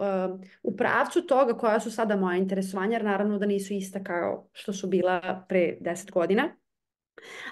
u 0.64 0.78
pravcu 0.78 1.28
toga 1.28 1.54
koja 1.54 1.80
su 1.80 1.92
sada 1.92 2.16
moja 2.16 2.38
interesovanja, 2.38 2.94
jer 2.94 3.04
naravno 3.04 3.40
da 3.40 3.46
nisu 3.46 3.74
ista 3.74 4.04
kao 4.04 4.50
što 4.52 4.74
su 4.74 4.88
bila 4.88 5.46
pre 5.50 5.78
10 5.82 6.12
godina. 6.12 6.56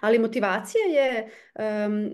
Ali 0.02 0.20
motivacija 0.20 0.82
je 0.82 1.30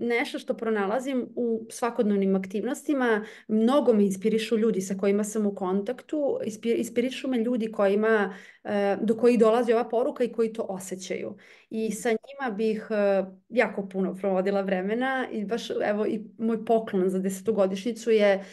nešto 0.00 0.38
što 0.38 0.54
pronalazim 0.54 1.28
u 1.36 1.66
svakodnevnim 1.70 2.36
aktivnostima. 2.36 3.24
Mnogo 3.48 3.92
me 3.92 4.04
inspirišu 4.04 4.58
ljudi 4.58 4.80
sa 4.80 4.94
kojima 4.94 5.24
sam 5.24 5.46
u 5.46 5.54
kontaktu. 5.54 6.38
Inspirišu 6.76 7.28
me 7.28 7.38
ljudi 7.38 7.72
kojima, 7.72 8.34
e, 8.64 8.96
do 9.00 9.16
kojih 9.16 9.38
dolazi 9.38 9.72
ova 9.72 9.88
poruka 9.88 10.24
i 10.24 10.32
koji 10.32 10.52
to 10.52 10.62
osjećaju. 10.62 11.36
I 11.70 11.90
sa 11.90 12.08
njima 12.08 12.56
bih 12.56 12.86
e, 12.90 13.24
jako 13.48 13.88
puno 13.88 14.14
provodila 14.14 14.60
vremena 14.60 15.28
i 15.32 15.44
baš 15.44 15.70
evo 15.70 16.06
i 16.06 16.20
moj 16.38 16.64
poklon 16.64 17.08
za 17.08 17.18
desetogodišnjicu 17.18 18.10
je 18.10 18.32
e, 18.32 18.44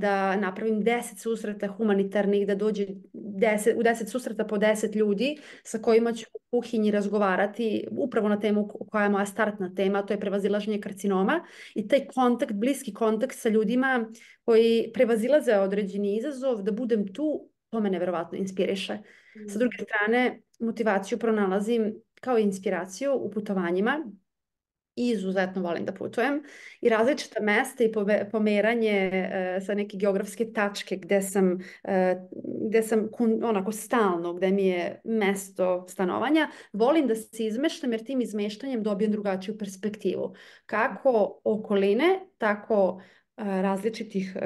da 0.00 0.36
napravim 0.36 0.80
deset 0.84 1.18
susreta 1.18 1.68
humanitarnih, 1.68 2.46
da 2.46 2.54
dođe 2.54 2.86
deset, 3.12 3.76
u 3.78 3.82
deset 3.82 4.08
susreta 4.08 4.44
po 4.44 4.58
deset 4.58 4.94
ljudi 4.94 5.38
sa 5.62 5.78
kojima 5.78 6.12
ću 6.12 6.26
u 6.34 6.38
kuhinji 6.50 6.90
razgovarati 6.90 7.88
upravo 7.90 8.28
na 8.28 8.40
temu 8.40 8.68
koja 8.90 9.04
je 9.04 9.10
moja 9.10 9.26
startna 9.26 9.74
tema, 9.74 10.02
je 10.12 10.20
prevazilaženje 10.20 10.80
karcinoma 10.80 11.44
i 11.74 11.88
taj 11.88 12.06
kontakt, 12.06 12.52
bliski 12.52 12.94
kontakt 12.94 13.36
sa 13.36 13.48
ljudima 13.48 14.06
koji 14.44 14.90
prevazilaze 14.94 15.56
određeni 15.56 16.16
izazov, 16.16 16.62
da 16.62 16.72
budem 16.72 17.12
tu, 17.14 17.48
to 17.70 17.80
me 17.80 17.90
nevjerovatno 17.90 18.38
inspiriše. 18.38 18.98
Sa 19.48 19.58
druge 19.58 19.76
mm. 19.80 19.84
strane, 19.84 20.42
motivaciju 20.60 21.18
pronalazim 21.18 21.94
kao 22.20 22.38
inspiraciju 22.38 23.14
u 23.14 23.30
putovanjima, 23.30 24.04
izuzetno 24.96 25.62
volim 25.62 25.84
da 25.84 25.92
putujem 25.92 26.42
i 26.80 26.88
različita 26.88 27.42
mesta 27.42 27.84
i 27.84 27.92
pomeranje 28.30 29.10
e, 29.12 29.58
sa 29.66 29.74
neke 29.74 29.96
geografske 29.96 30.52
tačke 30.52 30.96
gdje 30.96 31.22
sam, 31.22 31.58
e, 31.84 32.16
gdje 32.68 32.82
sam 32.82 33.08
onako 33.42 33.72
stalno, 33.72 34.34
gdje 34.34 34.50
mi 34.50 34.66
je 34.66 35.00
mesto 35.04 35.86
stanovanja, 35.88 36.48
volim 36.72 37.06
da 37.06 37.14
se 37.14 37.46
izmeštam 37.46 37.92
jer 37.92 38.04
tim 38.04 38.20
izmeštanjem 38.20 38.82
dobijem 38.82 39.12
drugačiju 39.12 39.58
perspektivu. 39.58 40.34
Kako 40.66 41.40
okoline, 41.44 42.20
tako 42.38 43.02
e, 43.36 43.44
različitih 43.44 44.36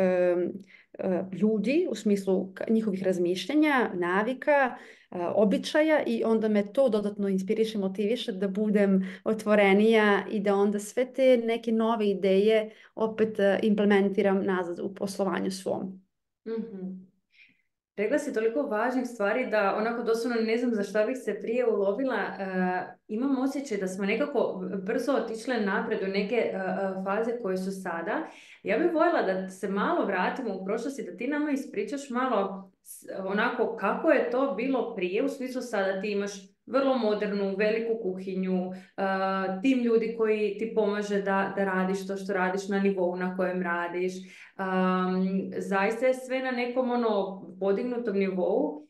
ljudi 1.32 1.86
u 1.90 1.94
smislu 1.94 2.52
njihovih 2.70 3.02
razmišljanja, 3.02 3.90
navika, 3.94 4.76
običaja 5.34 6.02
i 6.06 6.22
onda 6.24 6.48
me 6.48 6.72
to 6.72 6.88
dodatno 6.88 7.28
inspiriše, 7.28 7.78
motiviše 7.78 8.32
da 8.32 8.48
budem 8.48 9.20
otvorenija 9.24 10.24
i 10.30 10.40
da 10.40 10.54
onda 10.54 10.78
sve 10.78 11.12
te 11.12 11.36
neke 11.44 11.72
nove 11.72 12.10
ideje 12.10 12.70
opet 12.94 13.38
implementiram 13.62 14.44
nazad 14.44 14.80
u 14.80 14.94
poslovanju 14.94 15.50
svom. 15.50 16.02
mm 16.46 17.15
Rekla 17.96 18.18
si 18.18 18.32
toliko 18.32 18.62
važnih 18.62 19.06
stvari 19.06 19.46
da 19.50 19.74
onako 19.78 20.02
doslovno 20.02 20.40
ne 20.40 20.56
znam 20.58 20.74
za 20.74 20.82
šta 20.82 21.04
bih 21.04 21.16
se 21.24 21.38
prije 21.40 21.66
ulovila. 21.66 22.16
imam 23.08 23.38
osjećaj 23.38 23.78
da 23.78 23.88
smo 23.88 24.04
nekako 24.04 24.64
brzo 24.82 25.12
otišle 25.12 25.60
napred 25.60 26.02
u 26.02 26.06
neke 26.06 26.52
faze 27.04 27.38
koje 27.42 27.56
su 27.56 27.82
sada. 27.82 28.26
Ja 28.62 28.78
bih 28.78 28.90
voljela 28.94 29.22
da 29.22 29.48
se 29.48 29.68
malo 29.68 30.06
vratimo 30.06 30.54
u 30.54 30.64
prošlosti, 30.64 31.04
da 31.10 31.16
ti 31.16 31.28
nama 31.28 31.50
ispričaš 31.50 32.10
malo 32.10 32.70
onako 33.18 33.76
kako 33.76 34.10
je 34.10 34.30
to 34.30 34.54
bilo 34.56 34.94
prije, 34.94 35.24
u 35.24 35.28
smislu 35.28 35.62
sada 35.62 36.00
ti 36.00 36.12
imaš 36.12 36.55
vrlo 36.66 36.98
modernu, 36.98 37.56
veliku 37.56 38.02
kuhinju, 38.02 38.70
tim 39.62 39.78
ljudi 39.78 40.14
koji 40.18 40.56
ti 40.58 40.72
pomaže 40.74 41.22
da, 41.22 41.52
da 41.56 41.64
radiš 41.64 42.06
to 42.06 42.16
što 42.16 42.32
radiš 42.32 42.68
na 42.68 42.80
nivou 42.80 43.16
na 43.16 43.36
kojem 43.36 43.62
radiš. 43.62 44.12
zaista 45.58 46.06
je 46.06 46.14
sve 46.14 46.40
na 46.40 46.50
nekom 46.50 46.90
ono 46.90 47.42
podignutom 47.60 48.16
nivou. 48.16 48.86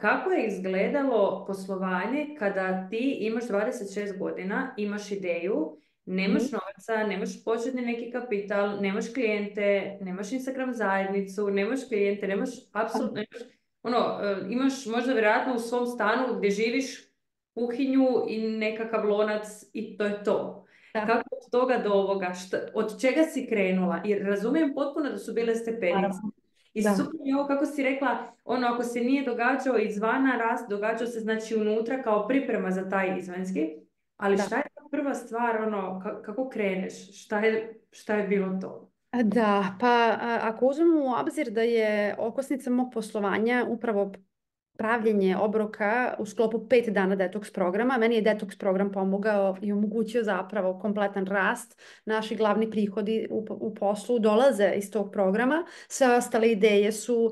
kako 0.00 0.30
je 0.30 0.46
izgledalo 0.46 1.44
poslovanje 1.46 2.36
kada 2.38 2.88
ti 2.88 3.18
imaš 3.20 3.44
26 3.44 4.18
godina, 4.18 4.74
imaš 4.76 5.10
ideju, 5.12 5.76
nemaš 6.06 6.42
mm 6.42 6.54
novaca, 6.54 7.08
nemaš 7.08 7.44
početni 7.44 7.82
neki 7.82 8.10
kapital, 8.10 8.80
nemaš 8.80 9.12
klijente, 9.14 9.98
nemaš 10.00 10.32
Instagram 10.32 10.72
zajednicu, 10.74 11.50
nemaš 11.50 11.80
klijente, 11.88 12.28
nemaš 12.28 12.50
apsolutno, 12.72 13.14
nemaš, 13.20 13.48
ono, 13.82 14.20
e, 14.22 14.36
imaš 14.50 14.86
možda 14.86 15.12
vjerojatno 15.12 15.54
u 15.54 15.58
svom 15.58 15.86
stanu 15.86 16.36
gdje 16.38 16.50
živiš 16.50 17.09
kuhinju 17.54 18.06
i 18.28 18.48
nekakav 18.48 19.08
lonac 19.08 19.64
i 19.72 19.96
to 19.96 20.04
je 20.04 20.24
to. 20.24 20.64
Kako 20.92 21.12
od 21.12 21.50
toga 21.50 21.78
do 21.78 21.92
ovoga, 21.92 22.32
od 22.74 23.00
čega 23.00 23.22
si 23.22 23.46
krenula? 23.46 24.02
I 24.04 24.18
razumijem 24.18 24.74
potpuno 24.74 25.10
da 25.10 25.18
su 25.18 25.32
bile 25.32 25.54
stepenice. 25.54 26.18
I 26.74 26.82
da. 26.82 26.94
super 26.94 27.20
je 27.24 27.36
ovo 27.36 27.46
kako 27.46 27.66
si 27.66 27.82
rekla, 27.82 28.18
ono 28.44 28.66
ako 28.66 28.82
se 28.82 29.00
nije 29.00 29.24
događao 29.24 29.78
izvana 29.78 30.36
rast, 30.36 30.68
događao 30.68 31.06
se 31.06 31.20
znači 31.20 31.56
unutra 31.56 32.02
kao 32.02 32.28
priprema 32.28 32.70
za 32.70 32.88
taj 32.88 33.18
izvanjski. 33.18 33.68
Ali 34.16 34.38
šta 34.38 34.56
je 34.56 34.62
prva 34.90 35.14
stvar, 35.14 35.62
ono, 35.62 36.02
kako 36.24 36.48
kreneš? 36.48 37.22
Šta 37.22 37.38
je, 37.40 37.80
šta 37.90 38.14
je 38.14 38.28
bilo 38.28 38.58
to? 38.60 38.90
Da, 39.24 39.76
pa 39.80 40.16
ako 40.42 40.66
uzmemo 40.66 41.04
u 41.04 41.12
obzir 41.20 41.50
da 41.50 41.62
je 41.62 42.14
okosnica 42.18 42.70
mog 42.70 42.90
poslovanja 42.94 43.66
upravo 43.68 44.12
pravljenje 44.80 45.36
obroka 45.36 46.14
u 46.18 46.26
sklopu 46.26 46.68
pet 46.68 46.88
dana 46.88 47.16
detoks 47.16 47.50
programa. 47.52 47.98
Meni 47.98 48.14
je 48.14 48.22
detoks 48.22 48.56
program 48.58 48.92
pomogao 48.92 49.56
i 49.62 49.72
omogućio 49.72 50.22
zapravo 50.24 50.78
kompletan 50.78 51.26
rast. 51.26 51.80
Naši 52.04 52.36
glavni 52.36 52.70
prihodi 52.70 53.26
u, 53.30 53.74
poslu 53.74 54.18
dolaze 54.18 54.72
iz 54.76 54.90
tog 54.90 55.12
programa. 55.12 55.64
Sve 55.88 56.16
ostale 56.16 56.50
ideje 56.50 56.92
su 56.92 57.30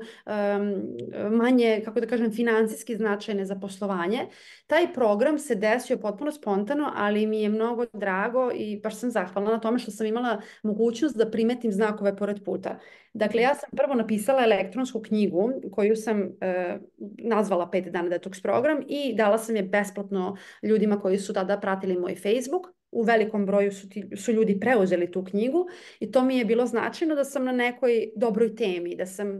manje, 1.31 1.81
kako 1.85 1.99
da 1.99 2.07
kažem, 2.07 2.31
financijski 2.31 2.95
značajne 2.95 3.45
za 3.45 3.55
poslovanje. 3.55 4.27
Taj 4.69 4.93
program 4.93 5.39
se 5.39 5.55
desio 5.55 5.97
potpuno 5.97 6.31
spontano, 6.31 6.91
ali 6.95 7.27
mi 7.27 7.41
je 7.41 7.49
mnogo 7.49 7.85
drago 7.93 8.51
i 8.55 8.79
baš 8.83 8.95
sam 8.95 9.11
zahvalna 9.11 9.51
na 9.51 9.59
tome 9.59 9.79
što 9.79 9.91
sam 9.91 10.07
imala 10.07 10.41
mogućnost 10.63 11.17
da 11.17 11.31
primetim 11.31 11.71
znakove 11.71 12.15
pored 12.15 12.43
puta. 12.45 12.79
Dakle, 13.13 13.41
ja 13.41 13.55
sam 13.55 13.69
prvo 13.77 13.95
napisala 13.95 14.43
elektronsku 14.43 15.01
knjigu 15.01 15.51
koju 15.71 15.95
sam 15.95 16.21
e, 16.41 16.77
nazvala 17.17 17.69
pet 17.69 17.85
dana 17.85 18.09
detoks 18.09 18.41
program 18.41 18.83
i 18.87 19.15
dala 19.15 19.37
sam 19.37 19.55
je 19.55 19.63
besplatno 19.63 20.37
ljudima 20.63 20.99
koji 20.99 21.17
su 21.17 21.33
tada 21.33 21.59
pratili 21.59 21.97
moj 21.97 22.15
Facebook. 22.15 22.78
U 22.91 23.03
velikom 23.03 23.45
broju 23.45 23.71
su, 23.71 23.89
ti, 23.89 24.09
su 24.15 24.31
ljudi 24.31 24.59
preuzeli 24.59 25.11
tu 25.11 25.23
knjigu 25.23 25.65
i 25.99 26.11
to 26.11 26.23
mi 26.23 26.37
je 26.37 26.45
bilo 26.45 26.65
značajno 26.65 27.15
da 27.15 27.23
sam 27.23 27.45
na 27.45 27.51
nekoj 27.51 28.09
dobroj 28.15 28.55
temi, 28.55 28.95
da 28.95 29.05
sam 29.05 29.39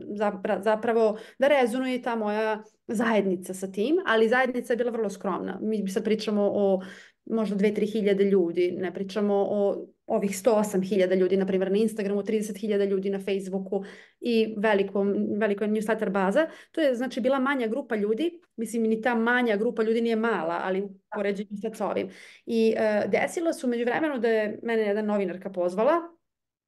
zapravo, 0.62 1.18
da 1.40 1.48
rezonuje 1.48 2.02
ta 2.02 2.16
moja 2.16 2.64
zajednica 2.88 3.54
sa 3.54 3.72
tim, 3.72 3.96
ali 4.06 4.30
zajednica 4.30 4.74
je 4.74 4.78
bila 4.78 4.92
vrlo 4.92 5.10
skromna. 5.10 5.60
Mi 5.62 5.88
sad 5.88 6.04
pričamo 6.04 6.52
o 6.54 6.82
možda 7.26 7.56
dve, 7.56 7.74
tri 7.74 7.86
hiljade 7.86 8.24
ljudi, 8.24 8.72
ne 8.72 8.94
pričamo 8.94 9.34
o 9.50 9.88
ovih 10.10 10.32
108.000 10.32 11.16
ljudi, 11.16 11.38
na 11.38 11.46
primjer 11.46 11.72
na 11.72 11.78
Instagramu, 11.78 12.22
30.000 12.22 12.90
ljudi 12.90 13.10
na 13.10 13.20
Facebooku 13.20 13.84
i 14.20 14.56
veliko, 14.58 15.06
veliko 15.40 15.66
newsletter 15.66 16.10
baza. 16.10 16.48
To 16.72 16.82
je 16.82 16.96
znači 16.96 17.22
bila 17.22 17.40
manja 17.40 17.68
grupa 17.68 17.96
ljudi, 17.96 18.42
mislim 18.56 18.84
ni 18.84 19.02
ta 19.02 19.16
manja 19.16 19.58
grupa 19.58 19.84
ljudi 19.84 20.02
nije 20.02 20.16
mala, 20.16 20.62
ali 20.64 20.82
u 20.82 20.90
poređenju 21.16 21.50
sa 21.74 21.88
ovim. 21.88 22.10
I 22.46 22.76
uh, 22.78 23.12
desilo 23.12 23.54
se 23.54 23.66
umeđu 23.66 23.86
vremenu 23.86 24.20
da 24.20 24.28
je 24.28 24.60
mene 24.64 24.82
jedna 24.82 25.02
novinarka 25.02 25.50
pozvala 25.50 25.94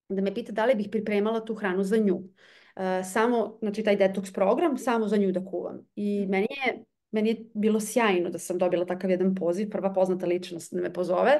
da 0.10 0.22
me 0.22 0.34
pita 0.34 0.52
da 0.52 0.66
li 0.66 0.76
bih 0.76 0.88
pripremala 0.92 1.46
tu 1.46 1.56
hranu 1.56 1.84
za 1.84 1.98
nju. 1.98 2.16
Uh, 2.16 2.84
samo, 3.12 3.58
znači 3.62 3.84
taj 3.84 3.98
detox 3.98 4.34
program, 4.34 4.78
samo 4.78 5.08
za 5.08 5.18
nju 5.18 5.32
da 5.32 5.46
kuvam. 5.46 5.88
I 5.96 6.26
meni 6.30 6.48
je 6.66 6.84
meni 7.12 7.30
je 7.30 7.46
bilo 7.54 7.80
sjajno 7.80 8.30
da 8.30 8.40
sam 8.40 8.58
dobila 8.58 8.86
takav 8.86 9.12
jedan 9.12 9.36
poziv, 9.36 9.70
prva 9.70 9.94
poznata 9.94 10.26
ličnost 10.26 10.74
da 10.74 10.82
me 10.82 10.94
pozove. 10.94 11.40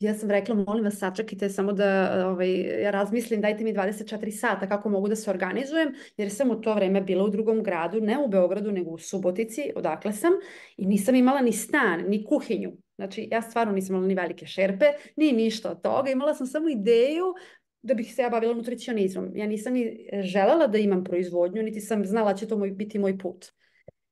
Ja 0.00 0.14
sam 0.14 0.30
rekla, 0.30 0.54
molim 0.54 0.84
vas, 0.84 0.98
sačekajte 0.98 1.48
samo 1.50 1.72
da 1.72 1.88
ovaj, 2.28 2.82
ja 2.82 2.90
razmislim, 2.90 3.40
dajte 3.40 3.64
mi 3.64 3.74
24 3.74 4.30
sata 4.30 4.68
kako 4.68 4.88
mogu 4.88 5.08
da 5.08 5.16
se 5.16 5.30
organizujem, 5.30 5.94
jer 6.16 6.30
sam 6.30 6.50
u 6.50 6.60
to 6.60 6.74
vreme 6.74 7.00
bila 7.00 7.24
u 7.24 7.30
drugom 7.30 7.62
gradu, 7.62 8.00
ne 8.00 8.18
u 8.18 8.28
Beogradu, 8.28 8.72
nego 8.72 8.90
u 8.90 8.98
Subotici, 8.98 9.72
odakle 9.76 10.12
sam, 10.12 10.32
i 10.76 10.86
nisam 10.86 11.14
imala 11.14 11.40
ni 11.40 11.52
stan, 11.52 12.04
ni 12.08 12.24
kuhinju. 12.24 12.72
Znači, 12.96 13.28
ja 13.30 13.42
stvarno 13.42 13.72
nisam 13.72 13.94
imala 13.94 14.08
ni 14.08 14.14
velike 14.14 14.46
šerpe, 14.46 14.86
ni 15.16 15.32
ništa 15.32 15.70
od 15.70 15.82
toga. 15.82 16.10
Imala 16.10 16.34
sam 16.34 16.46
samo 16.46 16.68
ideju 16.68 17.34
da 17.82 17.94
bih 17.94 18.14
se 18.14 18.22
ja 18.22 18.30
bavila 18.30 18.54
nutricionizmom. 18.54 19.30
Ja 19.36 19.46
nisam 19.46 19.72
ni 19.72 20.08
želela 20.22 20.66
da 20.66 20.78
imam 20.78 21.04
proizvodnju, 21.04 21.62
niti 21.62 21.80
sam 21.80 22.04
znala 22.04 22.34
će 22.34 22.48
to 22.48 22.58
moj, 22.58 22.70
biti 22.70 22.98
moj 22.98 23.18
put. 23.18 23.46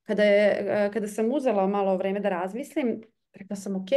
Kada, 0.03 0.23
je, 0.23 0.65
e, 0.67 0.91
kada 0.93 1.07
sam 1.07 1.31
uzela 1.31 1.67
malo 1.67 1.97
vreme 1.97 2.19
da 2.19 2.29
razmislim, 2.29 3.01
rekla 3.37 3.55
sam 3.55 3.75
ok, 3.75 3.89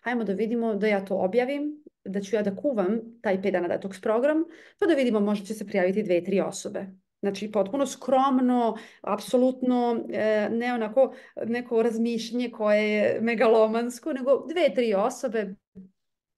hajmo 0.00 0.24
da 0.24 0.32
vidimo 0.32 0.74
da 0.74 0.86
ja 0.86 1.04
to 1.04 1.16
objavim, 1.16 1.84
da 2.04 2.20
ću 2.20 2.36
ja 2.36 2.42
da 2.42 2.56
kuvam 2.56 3.00
taj 3.22 3.42
5 3.42 3.50
dana 3.50 3.68
detox 3.68 4.02
program, 4.02 4.44
pa 4.78 4.86
da 4.86 4.94
vidimo 4.94 5.20
možda 5.20 5.46
će 5.46 5.54
se 5.54 5.66
prijaviti 5.66 6.02
dve, 6.02 6.24
tri 6.24 6.40
osobe. 6.40 6.86
Znači, 7.20 7.50
potpuno 7.52 7.86
skromno, 7.86 8.76
apsolutno 9.00 10.04
e, 10.12 10.48
ne 10.50 10.74
onako 10.74 11.14
neko 11.46 11.82
razmišljanje 11.82 12.50
koje 12.50 12.92
je 12.92 13.20
megalomansko, 13.20 14.12
nego 14.12 14.46
dve, 14.48 14.74
tri 14.74 14.94
osobe, 14.94 15.54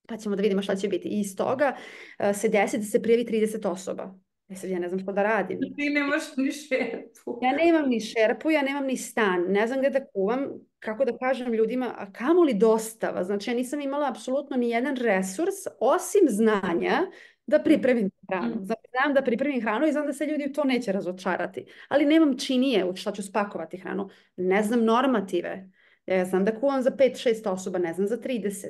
pa 0.08 0.16
ćemo 0.16 0.36
da 0.36 0.42
vidimo 0.42 0.62
šta 0.62 0.76
će 0.76 0.88
biti. 0.88 1.08
I 1.08 1.20
iz 1.20 1.36
toga 1.36 1.76
e, 2.18 2.34
se 2.34 2.48
desi 2.48 2.78
da 2.78 2.84
se 2.84 3.02
prijavi 3.02 3.24
30 3.24 3.68
osoba. 3.68 4.14
E 4.48 4.54
sad 4.54 4.70
ja 4.70 4.78
ne 4.78 4.88
znam 4.88 5.00
što 5.00 5.12
da 5.12 5.22
radim. 5.22 5.58
Ti 5.76 5.90
nemaš 5.90 6.22
ni 6.36 6.52
šerpu. 6.52 7.38
Ja 7.42 7.52
nemam 7.52 7.88
ni 7.88 8.00
šerpu, 8.00 8.50
ja 8.50 8.62
nemam 8.62 8.86
ni 8.86 8.96
stan. 8.96 9.44
Ne 9.48 9.66
znam 9.66 9.80
gde 9.80 9.90
da 9.90 10.06
kuvam, 10.06 10.48
kako 10.78 11.04
da 11.04 11.18
kažem 11.18 11.52
ljudima, 11.52 11.94
a 11.98 12.12
kamo 12.12 12.42
li 12.42 12.54
dostava? 12.54 13.24
Znači 13.24 13.50
ja 13.50 13.54
nisam 13.54 13.80
imala 13.80 14.08
apsolutno 14.08 14.56
ni 14.56 14.70
jedan 14.70 14.96
resurs, 14.96 15.54
osim 15.80 16.22
znanja 16.28 17.00
da 17.46 17.62
pripremim 17.62 18.10
hranu. 18.28 18.54
Mm. 18.54 18.64
Znači, 18.64 18.82
znam 18.90 19.14
da 19.14 19.22
pripremim 19.22 19.62
hranu 19.62 19.86
i 19.86 19.92
znam 19.92 20.06
da 20.06 20.12
se 20.12 20.26
ljudi 20.26 20.46
u 20.50 20.52
to 20.52 20.64
neće 20.64 20.92
razočarati. 20.92 21.66
Ali 21.88 22.06
nemam 22.06 22.38
činije 22.38 22.84
u 22.84 22.96
šta 22.96 23.12
ću 23.12 23.22
spakovati 23.22 23.78
hranu. 23.78 24.08
Ne 24.36 24.62
znam 24.62 24.84
normative. 24.84 25.70
Ja 26.06 26.24
znam 26.24 26.44
da 26.44 26.60
kuvam 26.60 26.82
za 26.82 26.90
5-6 26.90 27.48
osoba, 27.48 27.78
ne 27.78 27.92
znam 27.92 28.06
za 28.06 28.16
30. 28.16 28.68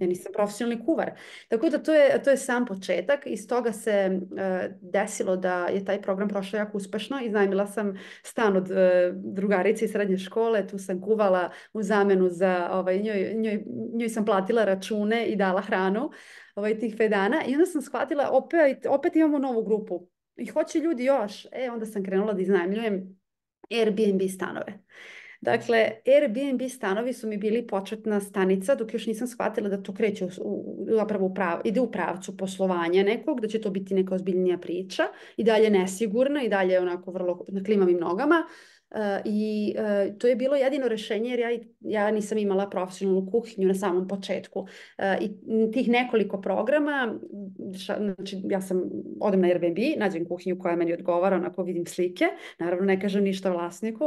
Ja 0.00 0.06
nisam 0.06 0.32
profesionalni 0.32 0.84
kuvar. 0.84 1.10
Tako 1.48 1.68
da 1.68 1.78
to 1.78 1.94
je, 1.94 2.22
to 2.22 2.30
je 2.30 2.36
sam 2.36 2.66
početak. 2.66 3.26
Iz 3.26 3.46
toga 3.46 3.72
se 3.72 4.20
uh, 4.20 4.28
desilo 4.80 5.36
da 5.36 5.66
je 5.66 5.84
taj 5.84 6.02
program 6.02 6.28
prošao 6.28 6.58
jako 6.58 6.76
uspešno. 6.76 7.20
Iznajmila 7.24 7.66
sam 7.66 7.98
stan 8.22 8.56
od 8.56 8.70
uh, 8.70 8.76
drugarice 9.14 9.84
iz 9.84 9.90
srednje 9.92 10.18
škole. 10.18 10.66
Tu 10.66 10.78
sam 10.78 11.00
kuvala 11.00 11.50
u 11.72 11.82
zamenu 11.82 12.28
za, 12.28 12.68
ovaj, 12.72 12.98
njoj, 12.98 13.34
njoj, 13.34 13.64
njoj 13.94 14.08
sam 14.08 14.24
platila 14.24 14.64
račune 14.64 15.26
i 15.26 15.36
dala 15.36 15.60
hranu 15.60 16.10
ovaj, 16.54 16.78
tih 16.78 16.94
pet 16.98 17.10
dana. 17.10 17.42
I 17.46 17.54
onda 17.54 17.66
sam 17.66 17.82
shvatila, 17.82 18.28
opet, 18.32 18.86
opet 18.88 19.16
imamo 19.16 19.38
novu 19.38 19.64
grupu. 19.64 20.08
I 20.36 20.46
hoće 20.46 20.78
ljudi 20.78 21.04
još. 21.04 21.46
E, 21.52 21.70
onda 21.70 21.86
sam 21.86 22.04
krenula 22.04 22.32
da 22.32 22.42
iznajmljujem 22.42 23.18
Airbnb 23.70 24.20
stanove. 24.34 24.78
Dakle, 25.40 25.90
Airbnb 26.06 26.62
stanovi 26.68 27.12
su 27.12 27.28
mi 27.28 27.36
bili 27.36 27.66
početna 27.66 28.20
stanica 28.20 28.74
dok 28.74 28.94
još 28.94 29.06
nisam 29.06 29.26
shvatila 29.28 29.68
da 29.68 29.82
to 29.82 29.94
kreće 29.94 30.24
u, 30.24 30.28
u, 30.40 31.26
u 31.26 31.34
prav, 31.34 31.60
ide 31.64 31.80
u 31.80 31.90
pravcu 31.90 32.36
poslovanja 32.36 33.02
nekog, 33.02 33.40
da 33.40 33.48
će 33.48 33.60
to 33.60 33.70
biti 33.70 33.94
neka 33.94 34.14
ozbiljnija 34.14 34.58
priča 34.58 35.02
i 35.36 35.44
dalje 35.44 35.70
nesigurna 35.70 36.42
i 36.42 36.48
dalje 36.48 36.80
onako 36.80 37.10
vrlo 37.10 37.44
na 37.48 37.62
klimavim 37.62 37.98
nogama. 37.98 38.44
Uh, 38.90 38.98
I 39.24 39.74
uh, 39.76 40.18
to 40.18 40.26
je 40.26 40.36
bilo 40.36 40.56
jedino 40.56 40.88
rešenje 40.88 41.30
jer 41.30 41.40
ja, 41.40 41.48
ja 41.80 42.10
nisam 42.10 42.38
imala 42.38 42.70
profesionalnu 42.70 43.30
kuhinju 43.30 43.68
na 43.68 43.74
samom 43.74 44.08
početku. 44.08 44.60
Uh, 44.60 44.68
I 45.20 45.30
tih 45.72 45.88
nekoliko 45.88 46.40
programa, 46.40 47.18
znači 47.74 48.42
ja 48.50 48.60
sam, 48.60 48.82
odem 49.20 49.40
na 49.40 49.48
Airbnb, 49.48 49.78
nađem 49.96 50.28
kuhinju 50.28 50.58
koja 50.58 50.76
meni 50.76 50.92
odgovara, 50.92 51.36
onako 51.36 51.62
vidim 51.62 51.86
slike, 51.86 52.24
naravno 52.58 52.84
ne 52.84 53.00
kažem 53.00 53.24
ništa 53.24 53.50
vlasniku, 53.50 54.04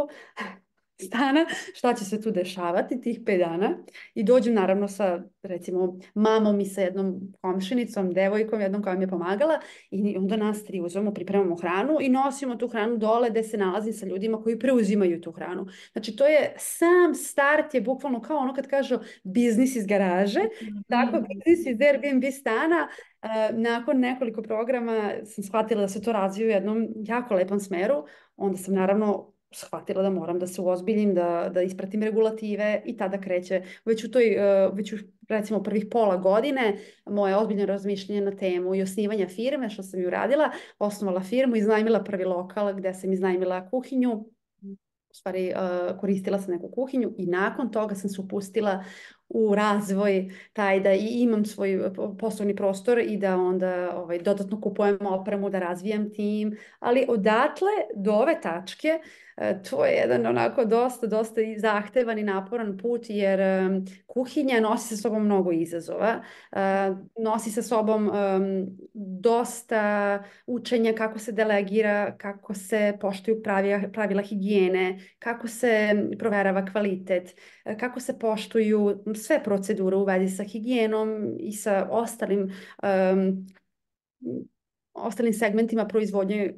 stana, 1.02 1.46
šta 1.74 1.94
će 1.94 2.06
se 2.06 2.22
tu 2.22 2.32
dešavati 2.32 3.02
tih 3.02 3.20
pet 3.26 3.40
dana 3.40 3.78
i 4.14 4.24
dođem 4.24 4.54
naravno 4.54 4.88
sa 4.88 5.24
recimo 5.44 6.00
mamom 6.14 6.60
i 6.60 6.66
sa 6.66 6.82
jednom 6.82 7.20
komšinicom, 7.42 8.14
devojkom, 8.14 8.62
jednom 8.62 8.84
koja 8.84 8.96
mi 8.96 9.04
je 9.04 9.08
pomagala 9.08 9.60
i 9.92 10.18
onda 10.18 10.38
nas 10.38 10.66
tri 10.66 10.82
uzmemo, 10.82 11.14
pripremamo 11.14 11.56
hranu 11.56 11.98
i 12.02 12.10
nosimo 12.10 12.56
tu 12.56 12.68
hranu 12.68 12.98
dole 12.98 13.30
gde 13.30 13.44
se 13.44 13.58
nalazim 13.58 13.94
sa 13.94 14.06
ljudima 14.06 14.42
koji 14.42 14.60
preuzimaju 14.60 15.22
tu 15.22 15.32
hranu. 15.32 15.68
Znači 15.92 16.16
to 16.16 16.28
je 16.28 16.54
sam 16.58 17.16
start 17.16 17.74
je 17.74 17.82
bukvalno 17.82 18.22
kao 18.22 18.38
ono 18.38 18.54
kad 18.54 18.68
kažu 18.68 19.00
biznis 19.24 19.76
iz 19.76 19.86
garaže, 19.86 20.42
tako 20.90 21.18
mm. 21.18 21.26
biznis 21.28 21.66
iz 21.68 21.82
Airbnb 21.82 22.24
stana 22.40 22.88
Uh, 23.24 23.58
nakon 23.58 24.00
nekoliko 24.00 24.42
programa 24.42 25.12
sam 25.26 25.44
shvatila 25.44 25.82
da 25.82 25.88
se 25.88 26.02
to 26.02 26.12
razvije 26.12 26.48
u 26.48 26.50
jednom 26.50 26.88
jako 26.96 27.34
lepom 27.34 27.60
smeru. 27.60 28.06
Onda 28.36 28.58
sam 28.58 28.74
naravno 28.74 29.31
shvatila 29.54 30.02
da 30.02 30.10
moram 30.10 30.40
da 30.40 30.48
se 30.48 30.62
uozbiljim, 30.62 31.14
da, 31.14 31.50
da 31.54 31.62
ispratim 31.62 32.04
regulative 32.04 32.82
i 32.86 32.98
tada 32.98 33.22
kreće 33.22 33.64
već 33.86 34.04
u 34.04 34.12
toj, 34.12 34.34
e, 34.34 34.70
već 34.74 34.94
u 34.94 34.98
recimo 35.30 35.64
prvih 35.64 35.86
pola 35.92 36.18
godine 36.18 36.78
moje 37.06 37.38
ozbiljno 37.38 37.66
razmišljanje 37.66 38.22
na 38.22 38.36
temu 38.36 38.76
i 38.76 38.82
osnivanja 38.82 39.28
firme, 39.28 39.70
što 39.70 39.84
sam 39.84 40.02
ju 40.02 40.10
radila, 40.10 40.50
osnovala 40.80 41.22
firmu, 41.22 41.56
iznajmila 41.56 42.04
prvi 42.04 42.24
lokal 42.24 42.74
gde 42.74 42.94
sam 42.94 43.14
iznajmila 43.14 43.70
kuhinju, 43.70 44.26
u 45.12 45.14
stvari 45.14 45.54
uh, 45.56 46.00
koristila 46.00 46.40
sam 46.40 46.54
neku 46.54 46.72
kuhinju 46.72 47.14
i 47.18 47.26
nakon 47.26 47.72
toga 47.72 47.96
sam 47.96 48.10
se 48.10 48.22
upustila 48.22 48.84
u 49.34 49.56
razvoj 49.56 50.32
taj 50.54 50.80
da 50.80 50.94
i 50.94 51.08
imam 51.08 51.46
svoj 51.46 51.92
poslovni 52.20 52.56
prostor 52.56 53.00
i 53.00 53.18
da 53.18 53.38
onda 53.38 53.92
ovaj, 53.96 54.20
dodatno 54.20 54.62
kupujem 54.62 55.06
opremu, 55.06 55.50
da 55.50 55.60
razvijam 55.60 56.14
tim, 56.14 56.58
ali 56.80 57.06
odatle 57.10 57.72
do 57.96 58.12
ove 58.12 58.42
tačke 58.42 59.00
E, 59.42 59.64
to 59.70 59.86
je 59.86 59.94
jedan 59.94 60.26
onako 60.26 60.66
dosta, 60.66 61.08
dosta 61.08 61.42
zahtevan 61.58 62.20
i 62.20 62.24
naporan 62.24 62.78
put 62.78 63.06
jer 63.10 63.40
kuhinja 64.06 64.60
nosi 64.60 64.88
sa 64.88 65.02
sobom 65.02 65.26
mnogo 65.26 65.52
izazova. 65.52 66.22
Uh, 66.52 66.98
nosi 67.24 67.52
sa 67.52 67.62
sobom 67.62 68.12
dosta 68.94 70.24
učenja 70.48 70.94
kako 70.94 71.20
se 71.20 71.32
delegira, 71.32 72.18
kako 72.18 72.54
se 72.54 72.98
poštuju 73.02 73.44
pravila, 73.44 73.80
pravila 73.94 74.22
higijene, 74.22 75.00
kako 75.20 75.48
se 75.48 75.96
proverava 76.20 76.66
kvalitet, 76.66 77.36
kako 77.80 78.00
se 78.00 78.20
poštuju 78.20 79.04
sve 79.24 79.44
procedure 79.44 79.96
u 79.96 80.04
vezi 80.04 80.36
sa 80.36 80.44
higijenom 80.44 81.36
i 81.40 81.52
sa 81.52 81.88
ostalim 81.92 82.52
um, 82.84 83.48
ostalim 84.94 85.34
segmentima 85.34 85.88
proizvodnje 85.88 86.54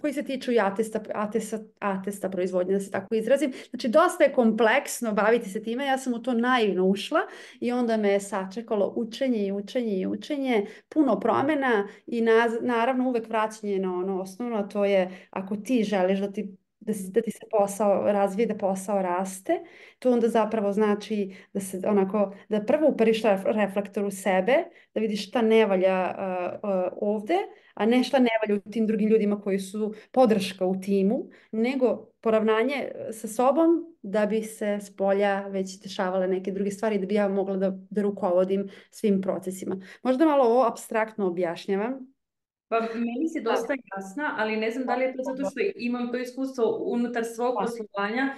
koji 0.00 0.12
se 0.12 0.22
tiču 0.22 0.52
i 0.52 0.60
atesta, 0.60 1.00
atesta, 1.14 1.58
atesta 1.78 2.30
proizvodnje, 2.30 2.74
da 2.74 2.80
se 2.80 2.90
tako 2.90 3.14
izrazim. 3.14 3.52
Znači, 3.70 3.88
dosta 3.88 4.24
je 4.24 4.32
kompleksno 4.32 5.12
baviti 5.12 5.50
se 5.50 5.62
time. 5.62 5.86
Ja 5.86 5.98
sam 5.98 6.14
u 6.14 6.22
to 6.22 6.34
naivno 6.34 6.86
ušla 6.86 7.20
i 7.60 7.72
onda 7.72 7.96
me 7.96 8.08
je 8.08 8.20
sačekalo 8.20 8.92
učenje 8.96 9.46
i 9.46 9.52
učenje 9.52 10.00
i 10.00 10.06
učenje, 10.06 10.66
puno 10.88 11.20
promjena 11.20 11.88
i 12.06 12.20
naz, 12.20 12.52
naravno 12.60 13.08
uvek 13.08 13.28
vraćanje 13.28 13.78
na 13.78 13.94
ono 13.94 14.20
osnovno, 14.20 14.56
a 14.56 14.68
to 14.68 14.84
je 14.84 15.26
ako 15.30 15.56
ti 15.56 15.84
želiš 15.84 16.18
da 16.18 16.32
ti 16.32 16.56
da, 16.86 16.92
da 17.10 17.20
ti 17.22 17.30
se 17.30 17.46
posao 17.50 18.12
razvije, 18.12 18.46
da 18.46 18.54
posao 18.54 19.02
raste, 19.02 19.60
to 19.98 20.12
onda 20.12 20.28
zapravo 20.28 20.72
znači 20.72 21.34
da 21.52 21.60
se 21.60 21.82
onako, 21.86 22.34
da 22.48 22.64
prvo 22.64 22.88
uperiš 22.88 23.22
reflektor 23.44 24.04
u 24.04 24.10
sebe, 24.10 24.64
da 24.94 25.00
vidiš 25.00 25.28
šta 25.28 25.42
ne 25.42 25.66
valja 25.66 26.14
uh, 26.18 26.70
uh, 26.70 26.92
ovde, 27.00 27.34
a 27.74 27.86
ne 27.86 28.04
šta 28.04 28.18
ne 28.18 28.30
valja 28.42 28.60
u 28.66 28.70
tim 28.70 28.86
drugim 28.86 29.08
ljudima 29.08 29.40
koji 29.40 29.58
su 29.58 29.94
podrška 30.12 30.66
u 30.66 30.80
timu, 30.80 31.28
nego 31.52 32.10
poravnanje 32.20 32.88
sa 33.12 33.28
sobom 33.28 33.96
da 34.02 34.26
bi 34.26 34.42
se 34.42 34.78
s 34.80 34.96
polja 34.96 35.46
već 35.46 35.80
dešavale 35.82 36.28
neke 36.28 36.52
druge 36.52 36.70
stvari, 36.70 36.98
da 36.98 37.06
bi 37.06 37.14
ja 37.14 37.28
mogla 37.28 37.56
da, 37.56 37.70
da 37.90 38.02
rukovodim 38.02 38.68
svim 38.90 39.20
procesima. 39.22 39.80
Možda 40.02 40.24
malo 40.24 40.44
ovo 40.44 40.66
abstraktno 40.66 41.26
objašnjavam, 41.26 42.15
Pa 42.68 42.80
meni 42.80 43.28
si 43.28 43.40
dosta 43.40 43.74
jasna, 43.96 44.34
ali 44.38 44.56
ne 44.56 44.70
znam 44.70 44.86
da 44.86 44.96
li 44.96 45.04
je 45.04 45.12
to 45.16 45.22
zato 45.22 45.50
što 45.50 45.60
imam 45.76 46.10
to 46.12 46.18
iskustvo 46.18 46.78
unutar 46.80 47.24
svog 47.36 47.54
poslovanja. 47.60 48.34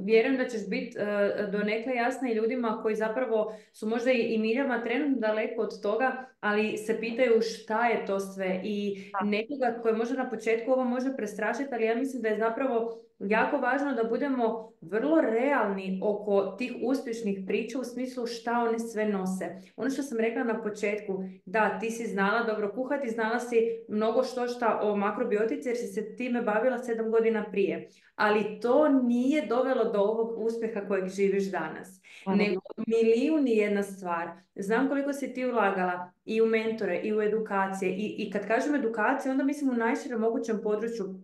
Vjerujem 0.00 0.36
da 0.36 0.48
ćeš 0.48 0.68
biti 0.68 0.98
uh, 0.98 1.50
donekle 1.50 1.94
jasna 1.94 2.30
i 2.30 2.34
ljudima 2.34 2.78
koji 2.82 2.94
zapravo 2.94 3.54
su 3.72 3.86
možda 3.86 4.10
i, 4.10 4.38
miljama 4.38 4.82
trenutno 4.82 5.18
daleko 5.18 5.62
od 5.62 5.82
toga, 5.82 6.26
ali 6.40 6.76
se 6.76 7.00
pitaju 7.00 7.42
šta 7.42 7.86
je 7.86 8.06
to 8.06 8.20
sve. 8.20 8.60
I 8.64 9.04
nekoga 9.24 9.78
koji 9.82 9.94
možda 9.94 10.22
na 10.22 10.30
početku 10.30 10.72
ovo 10.72 10.84
može 10.84 11.16
prestrašiti, 11.16 11.68
ali 11.72 11.84
ja 11.84 11.94
mislim 11.94 12.22
da 12.22 12.28
je 12.28 12.38
zapravo 12.38 12.98
jako 13.18 13.56
važno 13.56 13.94
da 13.94 14.04
budemo 14.04 14.72
vrlo 14.80 15.20
realni 15.20 16.00
oko 16.02 16.54
tih 16.58 16.72
uspješnih 16.82 17.38
priča 17.46 17.78
u 17.80 17.84
smislu 17.84 18.26
šta 18.26 18.52
one 18.68 18.78
sve 18.78 19.08
nose. 19.08 19.56
Ono 19.76 19.90
što 19.90 20.02
sam 20.02 20.18
rekla 20.18 20.44
na 20.44 20.62
početku, 20.62 21.24
da, 21.44 21.78
ti 21.78 21.90
si 21.90 22.06
znala 22.06 22.42
dobro 22.42 22.72
kuhati, 22.74 23.10
znala 23.10 23.40
si 23.40 23.56
mnogo 23.88 24.22
što 24.22 24.48
šta 24.48 24.80
o 24.82 24.96
makrobiotici 24.96 25.68
jer 25.68 25.76
si 25.76 25.86
se 25.86 26.16
time 26.16 26.42
bavila 26.42 26.78
sedam 26.78 27.10
godina 27.10 27.44
prije. 27.50 27.88
Ali 28.14 28.60
to 28.60 28.88
nije 28.88 29.27
dovelo 29.48 29.84
do 29.84 29.98
ovog 29.98 30.38
uspjeha 30.38 30.80
kojeg 30.88 31.08
živiš 31.08 31.50
danas. 31.50 32.00
Nego 32.26 32.60
milijun 32.86 33.48
i 33.48 33.56
jedna 33.56 33.82
stvar. 33.82 34.30
Znam 34.54 34.88
koliko 34.88 35.12
si 35.12 35.32
ti 35.32 35.46
ulagala 35.46 36.12
i 36.24 36.42
u 36.42 36.46
mentore 36.46 37.00
i 37.04 37.14
u 37.14 37.22
edukacije. 37.22 37.90
I, 37.90 38.14
i 38.18 38.30
kad 38.30 38.46
kažem 38.46 38.74
edukacije, 38.74 39.32
onda 39.32 39.44
mislim 39.44 39.70
u 39.70 39.74
najširem 39.74 40.20
mogućem 40.20 40.60
području 40.62 41.14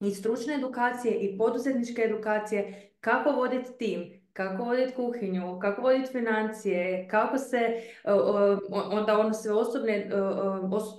i 0.00 0.10
stručne 0.10 0.54
edukacije 0.54 1.14
i 1.14 1.38
poduzetničke 1.38 2.02
edukacije, 2.02 2.90
kako 3.00 3.30
voditi 3.30 3.70
tim, 3.78 4.13
kako 4.34 4.64
voditi 4.64 4.94
kuhinju, 4.94 5.58
kako 5.60 5.82
voditi 5.82 6.12
financije, 6.12 7.08
kako 7.08 7.38
se 7.38 7.58
onda 8.72 9.18
ono 9.18 9.32
sve 9.32 9.52
osobne, 9.52 10.10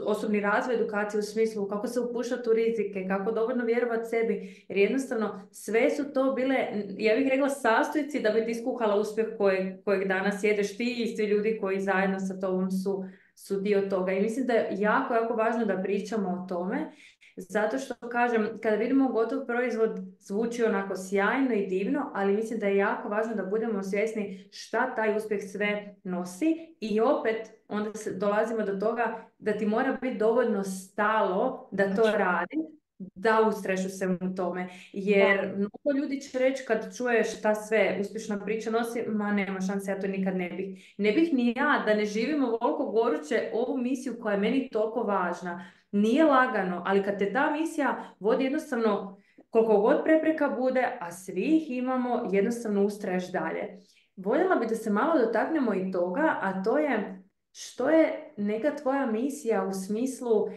osobni 0.05 0.39
razvoj 0.39 0.75
edukacije 0.75 1.19
u 1.19 1.23
smislu 1.23 1.67
kako 1.67 1.87
se 1.87 1.99
upuštati 1.99 2.49
u 2.49 2.53
rizike, 2.53 3.05
kako 3.07 3.31
dovoljno 3.31 3.65
vjerovati 3.65 4.09
sebi, 4.09 4.65
jer 4.67 4.77
jednostavno 4.77 5.47
sve 5.51 5.89
su 5.89 6.13
to 6.13 6.33
bile, 6.33 6.55
ja 6.97 7.15
bih 7.15 7.27
rekla 7.27 7.49
sastojci 7.49 8.19
da 8.19 8.29
bi 8.29 8.45
ti 8.45 8.55
skuhala 8.55 8.95
uspjeh 8.95 9.27
kojeg, 9.37 9.83
kojeg 9.83 10.07
danas 10.07 10.43
jedeš 10.43 10.77
ti 10.77 11.03
i 11.03 11.15
svi 11.15 11.25
ljudi 11.25 11.57
koji 11.61 11.79
zajedno 11.79 12.19
sa 12.19 12.39
tobom 12.39 12.71
su, 12.71 13.05
su 13.35 13.59
dio 13.59 13.81
toga. 13.81 14.11
I 14.11 14.21
mislim 14.21 14.47
da 14.47 14.53
je 14.53 14.67
jako, 14.71 15.13
jako 15.13 15.33
važno 15.33 15.65
da 15.65 15.81
pričamo 15.83 16.29
o 16.29 16.47
tome 16.47 16.91
zato 17.35 17.77
što 17.77 18.09
kažem, 18.09 18.59
kada 18.63 18.75
vidimo 18.75 19.09
gotov 19.09 19.45
proizvod 19.45 19.99
zvuči 20.19 20.63
onako 20.63 20.95
sjajno 20.95 21.53
i 21.53 21.67
divno, 21.67 22.11
ali 22.13 22.35
mislim 22.35 22.59
da 22.59 22.65
je 22.67 22.77
jako 22.77 23.09
važno 23.09 23.35
da 23.35 23.45
budemo 23.45 23.83
svjesni 23.83 24.49
šta 24.51 24.95
taj 24.95 25.17
uspjeh 25.17 25.41
sve 25.51 25.95
nosi 26.03 26.75
i 26.79 27.01
opet 27.01 27.51
onda 27.67 27.89
dolazimo 28.17 28.63
do 28.65 28.75
toga 28.75 29.25
da 29.37 29.57
ti 29.57 29.65
mora 29.65 29.97
biti 30.01 30.17
dovoljno 30.17 30.63
stalo 30.63 31.69
da 31.71 31.95
to 31.95 32.01
znači- 32.01 32.17
radi, 32.17 32.57
da 32.97 33.41
ustreš 33.47 33.85
u 33.85 33.89
svemu 33.89 34.35
tome. 34.35 34.67
Jer 34.93 35.53
mnogo 35.55 35.99
ljudi 35.99 36.21
će 36.21 36.39
reći 36.39 36.63
kad 36.67 36.97
čuješ 36.97 37.37
šta 37.37 37.55
sve 37.55 37.97
uspješna 38.01 38.39
priča 38.45 38.71
nosi, 38.71 39.03
ma 39.07 39.31
nema 39.31 39.61
šanse, 39.61 39.91
ja 39.91 39.99
to 39.99 40.07
nikad 40.07 40.35
ne 40.35 40.49
bih. 40.49 40.93
Ne 40.97 41.11
bih 41.11 41.33
ni 41.33 41.53
ja 41.57 41.83
da 41.85 41.93
ne 41.93 42.05
živim 42.05 42.43
ovoliko 42.43 42.91
goruće 42.91 43.51
ovu 43.53 43.77
misiju 43.77 44.17
koja 44.21 44.33
je 44.33 44.39
meni 44.39 44.69
toliko 44.69 45.03
važna. 45.03 45.71
Nije 45.91 46.23
lagano, 46.23 46.83
ali 46.85 47.03
kad 47.03 47.19
te 47.19 47.33
ta 47.33 47.51
misija 47.51 48.15
vodi 48.19 48.43
jednostavno 48.43 49.17
koliko 49.49 49.81
god 49.81 50.03
prepreka 50.03 50.49
bude, 50.49 50.97
a 50.99 51.11
svi 51.11 51.41
ih 51.41 51.71
imamo, 51.71 52.29
jednostavno 52.31 52.83
ustraješ 52.83 53.31
dalje. 53.31 53.79
Voljela 54.15 54.55
bi 54.55 54.65
da 54.65 54.75
se 54.75 54.89
malo 54.89 55.19
dotaknemo 55.19 55.73
i 55.73 55.91
toga, 55.91 56.37
a 56.41 56.63
to 56.63 56.77
je 56.77 57.23
što 57.51 57.89
je 57.89 58.24
neka 58.37 58.75
tvoja 58.75 59.05
misija 59.05 59.65
u 59.65 59.73
smislu 59.73 60.49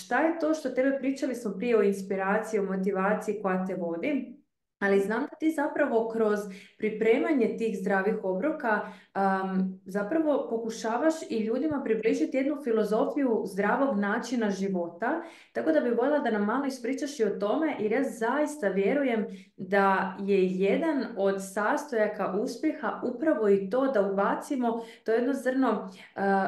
šta 0.00 0.20
je 0.20 0.38
to 0.38 0.54
što 0.54 0.70
tebe 0.70 0.98
pričali 0.98 1.34
smo 1.34 1.52
prije 1.52 1.78
o 1.78 1.82
inspiraciji, 1.82 2.60
o 2.60 2.64
motivaciji 2.64 3.42
koja 3.42 3.66
te 3.66 3.74
vodi, 3.74 4.39
ali 4.80 5.00
znam 5.00 5.20
da 5.20 5.36
ti 5.38 5.50
zapravo 5.50 6.08
kroz 6.08 6.38
pripremanje 6.78 7.56
tih 7.58 7.78
zdravih 7.80 8.14
obroka 8.22 8.80
zapravo 9.84 10.46
pokušavaš 10.50 11.14
i 11.30 11.38
ljudima 11.38 11.82
približiti 11.84 12.36
jednu 12.36 12.56
filozofiju 12.64 13.42
zdravog 13.46 13.98
načina 13.98 14.50
života. 14.50 15.22
Tako 15.52 15.72
da 15.72 15.80
bi 15.80 15.90
voljela 15.90 16.18
da 16.18 16.30
nam 16.30 16.44
malo 16.44 16.66
ispričaš 16.66 17.20
i 17.20 17.24
o 17.24 17.30
tome 17.30 17.76
jer 17.78 17.92
ja 17.92 18.02
zaista 18.02 18.68
vjerujem 18.68 19.26
da 19.56 20.16
je 20.20 20.46
jedan 20.46 21.06
od 21.16 21.34
sastojaka 21.54 22.34
uspjeha 22.42 23.00
upravo 23.04 23.48
i 23.48 23.70
to 23.70 23.92
da 23.92 24.10
ubacimo 24.10 24.84
to 25.04 25.12
jedno 25.12 25.32
zrno, 25.34 25.90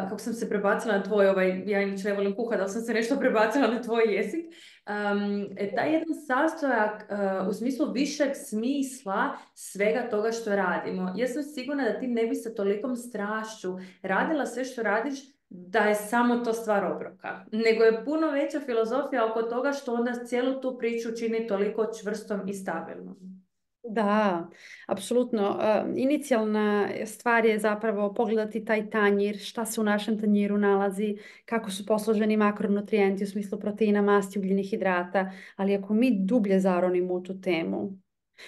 kako 0.08 0.18
sam 0.18 0.32
se 0.32 0.48
prebacila 0.48 0.96
na 0.96 1.02
tvoj, 1.02 1.28
ovaj, 1.28 1.62
ja 1.66 1.82
inače 1.82 2.08
ne 2.08 2.14
volim 2.14 2.36
kuhati, 2.36 2.62
ali 2.62 2.70
sam 2.70 2.82
se 2.82 2.94
nešto 2.94 3.16
prebacila 3.16 3.66
na 3.66 3.82
tvoj 3.82 4.02
jezik, 4.06 4.44
um, 4.88 5.48
taj 5.74 5.92
jedan 5.92 6.14
sastojak 6.26 7.10
uh, 7.10 7.48
u 7.48 7.52
smislu 7.52 7.92
višeg 7.92 8.30
smisla 8.34 9.36
svega 9.54 10.08
toga 10.10 10.32
što 10.32 10.56
radimo. 10.56 11.14
Ja 11.16 11.28
sam 11.28 11.42
sigurna 11.42 11.84
da 11.84 11.98
ti 11.98 12.06
ne 12.06 12.26
bi 12.26 12.34
sa 12.34 12.54
tolikom 12.54 12.96
strašću 12.96 13.78
radila 14.02 14.46
sve 14.46 14.64
što 14.64 14.82
radiš 14.82 15.18
da 15.48 15.78
je 15.78 15.94
samo 15.94 16.36
to 16.36 16.52
stvar 16.52 16.84
obroka. 16.84 17.44
Nego 17.52 17.84
je 17.84 18.04
puno 18.04 18.30
veća 18.30 18.60
filozofija 18.60 19.26
oko 19.30 19.42
toga 19.42 19.72
što 19.72 19.94
onda 19.94 20.24
cijelu 20.24 20.60
tu 20.60 20.78
priču 20.78 21.08
čini 21.18 21.46
toliko 21.46 21.86
čvrstom 22.02 22.48
i 22.48 22.54
stabilnom. 22.54 23.41
Da, 23.84 24.48
apsolutno. 24.86 25.58
E, 25.62 25.84
inicijalna 25.96 26.88
stvar 27.06 27.44
je 27.44 27.58
zapravo 27.58 28.14
pogledati 28.14 28.64
taj 28.64 28.90
tanjir, 28.90 29.38
šta 29.38 29.64
se 29.66 29.80
u 29.80 29.84
našem 29.84 30.20
tanjiru 30.20 30.58
nalazi, 30.58 31.16
kako 31.44 31.70
su 31.70 31.86
posloženi 31.86 32.36
makronutrijenti 32.36 33.24
u 33.24 33.26
smislu 33.26 33.58
proteina, 33.60 34.02
masti, 34.02 34.38
ugljenih 34.38 34.70
hidrata, 34.70 35.32
ali 35.56 35.74
ako 35.74 35.94
mi 35.94 36.24
dublje 36.24 36.60
zaronimo 36.60 37.14
u 37.14 37.22
tu 37.22 37.40
temu, 37.40 37.98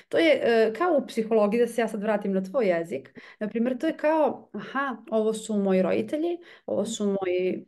to 0.08 0.18
je 0.18 0.40
e, 0.42 0.72
kao 0.78 0.98
u 1.02 1.06
psihologiji, 1.06 1.60
da 1.60 1.66
se 1.66 1.80
ja 1.80 1.88
sad 1.88 2.02
vratim 2.02 2.32
na 2.32 2.42
tvoj 2.42 2.66
jezik. 2.66 3.20
Na 3.40 3.48
primjer, 3.48 3.78
to 3.78 3.86
je 3.86 3.96
kao, 3.96 4.48
aha, 4.52 4.96
ovo 5.10 5.32
su 5.34 5.56
moji 5.56 5.82
roditelji, 5.82 6.38
ovo 6.66 6.84
su 6.84 7.06
moji 7.06 7.66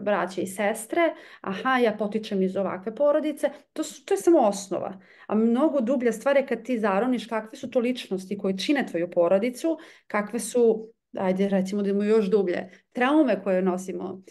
braće 0.00 0.42
i 0.42 0.46
sestre, 0.46 1.14
aha, 1.40 1.78
ja 1.78 1.92
potičem 1.98 2.42
iz 2.42 2.56
ovakve 2.56 2.94
porodice. 2.94 3.50
To, 3.72 3.84
su, 3.84 4.04
to 4.04 4.14
je 4.14 4.18
samo 4.18 4.38
osnova. 4.38 5.00
A 5.26 5.34
mnogo 5.34 5.80
dublja 5.80 6.12
stvar 6.12 6.36
je 6.36 6.46
kad 6.46 6.62
ti 6.62 6.78
zaroniš 6.78 7.26
kakve 7.26 7.58
su 7.58 7.70
to 7.70 7.78
ličnosti 7.78 8.38
koje 8.38 8.58
čine 8.58 8.86
tvoju 8.86 9.10
porodicu, 9.10 9.78
kakve 10.06 10.40
su 10.40 10.92
ajde 11.18 11.48
recimo 11.48 11.82
da 11.82 11.90
imamo 11.90 12.04
još 12.04 12.30
dublje, 12.30 12.70
traume 12.92 13.42
koje 13.42 13.62
nosimo, 13.62 14.22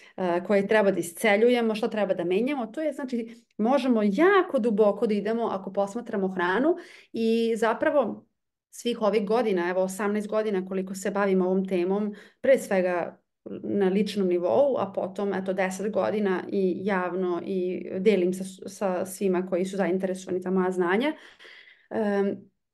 koje 0.47 0.67
treba 0.67 0.91
da 0.91 0.99
isceljujemo, 0.99 1.75
što 1.75 1.87
treba 1.87 2.13
da 2.13 2.23
menjamo, 2.23 2.67
to 2.67 2.81
je 2.81 2.93
znači 2.93 3.43
možemo 3.57 4.01
jako 4.03 4.59
duboko 4.59 5.07
da 5.07 5.13
idemo 5.13 5.47
ako 5.51 5.73
posmatramo 5.73 6.27
hranu 6.27 6.75
i 7.13 7.53
zapravo 7.57 8.25
svih 8.69 9.01
ovih 9.01 9.25
godina, 9.25 9.69
evo 9.69 9.83
18 9.83 10.27
godina 10.27 10.65
koliko 10.65 10.95
se 10.95 11.11
bavimo 11.11 11.45
ovom 11.45 11.67
temom, 11.67 12.13
pre 12.41 12.57
svega 12.57 13.19
na 13.63 13.89
ličnom 13.89 14.27
nivou, 14.27 14.77
a 14.77 14.91
potom 14.93 15.33
eto 15.33 15.53
10 15.53 15.91
godina 15.91 16.43
i 16.51 16.85
javno 16.85 17.41
i 17.45 17.87
delim 17.99 18.33
sa, 18.33 18.43
sa 18.67 19.05
svima 19.05 19.47
koji 19.47 19.65
su 19.65 19.77
zainteresovani 19.77 20.41
za 20.41 20.51
moja 20.51 20.71
znanja. 20.71 21.13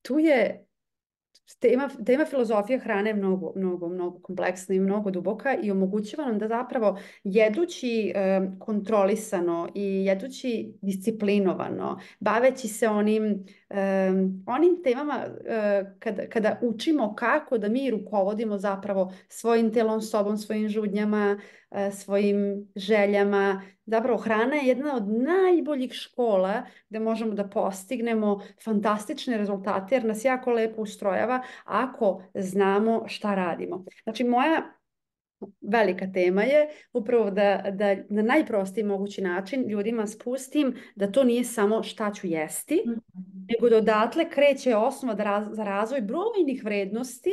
tu 0.02 0.20
je 0.20 0.66
tema, 1.60 1.90
tema 2.06 2.26
filozofije 2.26 2.80
hrane 2.80 3.10
je 3.10 3.14
mnogo, 3.14 3.54
mnogo, 3.56 3.90
mnogo 3.90 4.20
kompleksna 4.20 4.76
i 4.76 4.80
mnogo 4.80 5.12
duboka 5.12 5.56
i 5.64 5.72
omogućava 5.72 6.26
nam 6.26 6.40
da 6.40 6.48
zapravo 6.48 7.00
jedući 7.24 8.14
kontrolisano 8.60 9.70
i 9.76 10.06
jedući 10.06 10.74
disciplinovano, 10.82 12.00
baveći 12.20 12.68
se 12.68 12.88
onim, 12.88 13.46
onim 14.46 14.84
temama 14.84 15.26
kada, 16.00 16.30
kada 16.30 16.60
učimo 16.62 17.16
kako 17.16 17.58
da 17.58 17.70
mi 17.70 17.92
rukovodimo 17.92 18.58
zapravo 18.58 19.14
svojim 19.30 19.74
telom, 19.74 20.02
sobom, 20.02 20.38
svojim 20.38 20.70
žudnjama, 20.70 21.38
E, 21.76 21.92
svojim 21.92 22.68
željama. 22.76 23.62
Zapravo 23.86 24.18
hrana 24.18 24.56
je 24.56 24.68
jedna 24.68 24.96
od 24.96 25.08
najboljih 25.08 25.94
škola 25.94 26.64
gdje 26.90 27.00
možemo 27.00 27.34
da 27.34 27.50
postignemo 27.50 28.42
fantastične 28.64 29.38
rezultate 29.38 29.96
jer 29.96 30.06
nas 30.06 30.26
jako 30.26 30.52
lepo 30.52 30.82
ustrojava 30.82 31.42
ako 31.66 32.24
znamo 32.34 33.04
šta 33.08 33.36
radimo. 33.36 33.86
Znači 34.04 34.24
moja 34.24 34.62
velika 35.62 36.08
tema 36.14 36.44
je 36.44 36.68
upravo 36.94 37.32
da, 37.32 37.64
da 37.72 37.96
na 38.10 38.22
najprostiji 38.22 38.84
mogući 38.84 39.22
način 39.22 39.70
ljudima 39.70 40.08
spustim 40.08 40.76
da 40.96 41.12
to 41.12 41.24
nije 41.24 41.44
samo 41.44 41.84
šta 41.84 42.12
ću 42.14 42.28
jesti, 42.28 42.84
mhm. 42.88 43.00
nego 43.50 43.70
da 43.70 43.78
odatle 43.78 44.30
kreće 44.30 44.76
osnova 44.76 45.48
za 45.52 45.64
razvoj 45.64 46.02
brojnih 46.02 46.64
vrednosti 46.64 47.32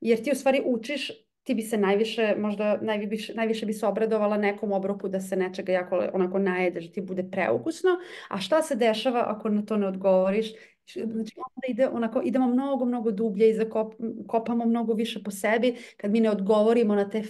jer 0.00 0.24
ti 0.24 0.32
u 0.32 0.34
stvari 0.34 0.62
učiš 0.66 1.10
ti 1.46 1.54
bi 1.54 1.62
se 1.62 1.78
najviše, 1.78 2.34
možda 2.38 2.78
najviše, 2.82 3.34
najviše 3.34 3.66
bi 3.66 3.72
se 3.72 3.86
obradovala 3.86 4.36
nekom 4.36 4.72
obroku 4.72 5.08
da 5.08 5.20
se 5.20 5.36
nečega 5.36 5.72
jako 5.72 6.02
onako 6.12 6.38
najedeš, 6.38 6.92
ti 6.92 7.00
bude 7.00 7.24
preukusno, 7.30 7.90
a 8.28 8.38
šta 8.38 8.62
se 8.62 8.74
dešava 8.74 9.24
ako 9.26 9.48
na 9.48 9.62
to 9.62 9.76
ne 9.76 9.86
odgovoriš? 9.86 10.46
Znači 10.92 11.34
onda 11.36 11.66
ide, 11.68 11.88
onako, 11.88 12.22
idemo 12.24 12.46
mnogo, 12.46 12.84
mnogo 12.84 13.10
dublje 13.10 13.50
i 13.50 13.54
zakopamo 13.54 14.66
mnogo 14.66 14.92
više 14.92 15.22
po 15.22 15.30
sebi 15.30 15.76
kad 15.96 16.10
mi 16.10 16.20
ne 16.20 16.30
odgovorimo 16.30 16.94
na 16.94 17.10
te 17.10 17.22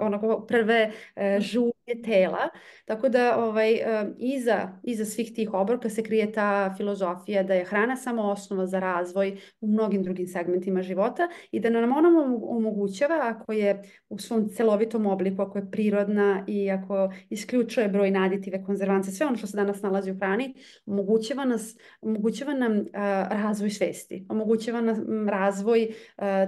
onako, 0.00 0.46
prve 0.48 0.92
e, 1.16 1.40
žulje 1.40 1.79
tela, 2.02 2.48
tako 2.84 3.08
da 3.08 3.38
ovaj, 3.38 3.78
iza, 4.18 4.68
iza 4.82 5.04
svih 5.04 5.32
tih 5.34 5.54
obroka 5.54 5.88
se 5.88 6.02
krije 6.02 6.32
ta 6.32 6.74
filozofija 6.76 7.42
da 7.42 7.54
je 7.54 7.64
hrana 7.64 7.96
samo 7.96 8.22
osnova 8.22 8.66
za 8.66 8.80
razvoj 8.80 9.38
u 9.60 9.68
mnogim 9.68 10.02
drugim 10.02 10.26
segmentima 10.26 10.82
života 10.82 11.28
i 11.50 11.60
da 11.60 11.70
nam 11.70 11.92
ona 11.92 12.08
omogućava 12.42 13.18
ako 13.22 13.52
je 13.52 13.82
u 14.08 14.18
svom 14.18 14.48
celovitom 14.48 15.06
obliku, 15.06 15.42
ako 15.42 15.58
je 15.58 15.70
prirodna 15.70 16.44
i 16.46 16.70
ako 16.70 17.12
isključuje 17.30 17.88
broj 17.88 18.12
aditive, 18.16 18.64
konzervance, 18.64 19.10
sve 19.10 19.26
ono 19.26 19.36
što 19.36 19.46
se 19.46 19.56
danas 19.56 19.82
nalazi 19.82 20.10
u 20.10 20.16
hrani, 20.16 20.54
omogućava, 20.86 21.44
nas, 21.44 21.76
omogućava 22.00 22.54
nam 22.54 22.84
razvoj 23.30 23.70
svesti, 23.70 24.26
omogućava 24.28 24.80
nam 24.80 25.28
razvoj 25.28 25.88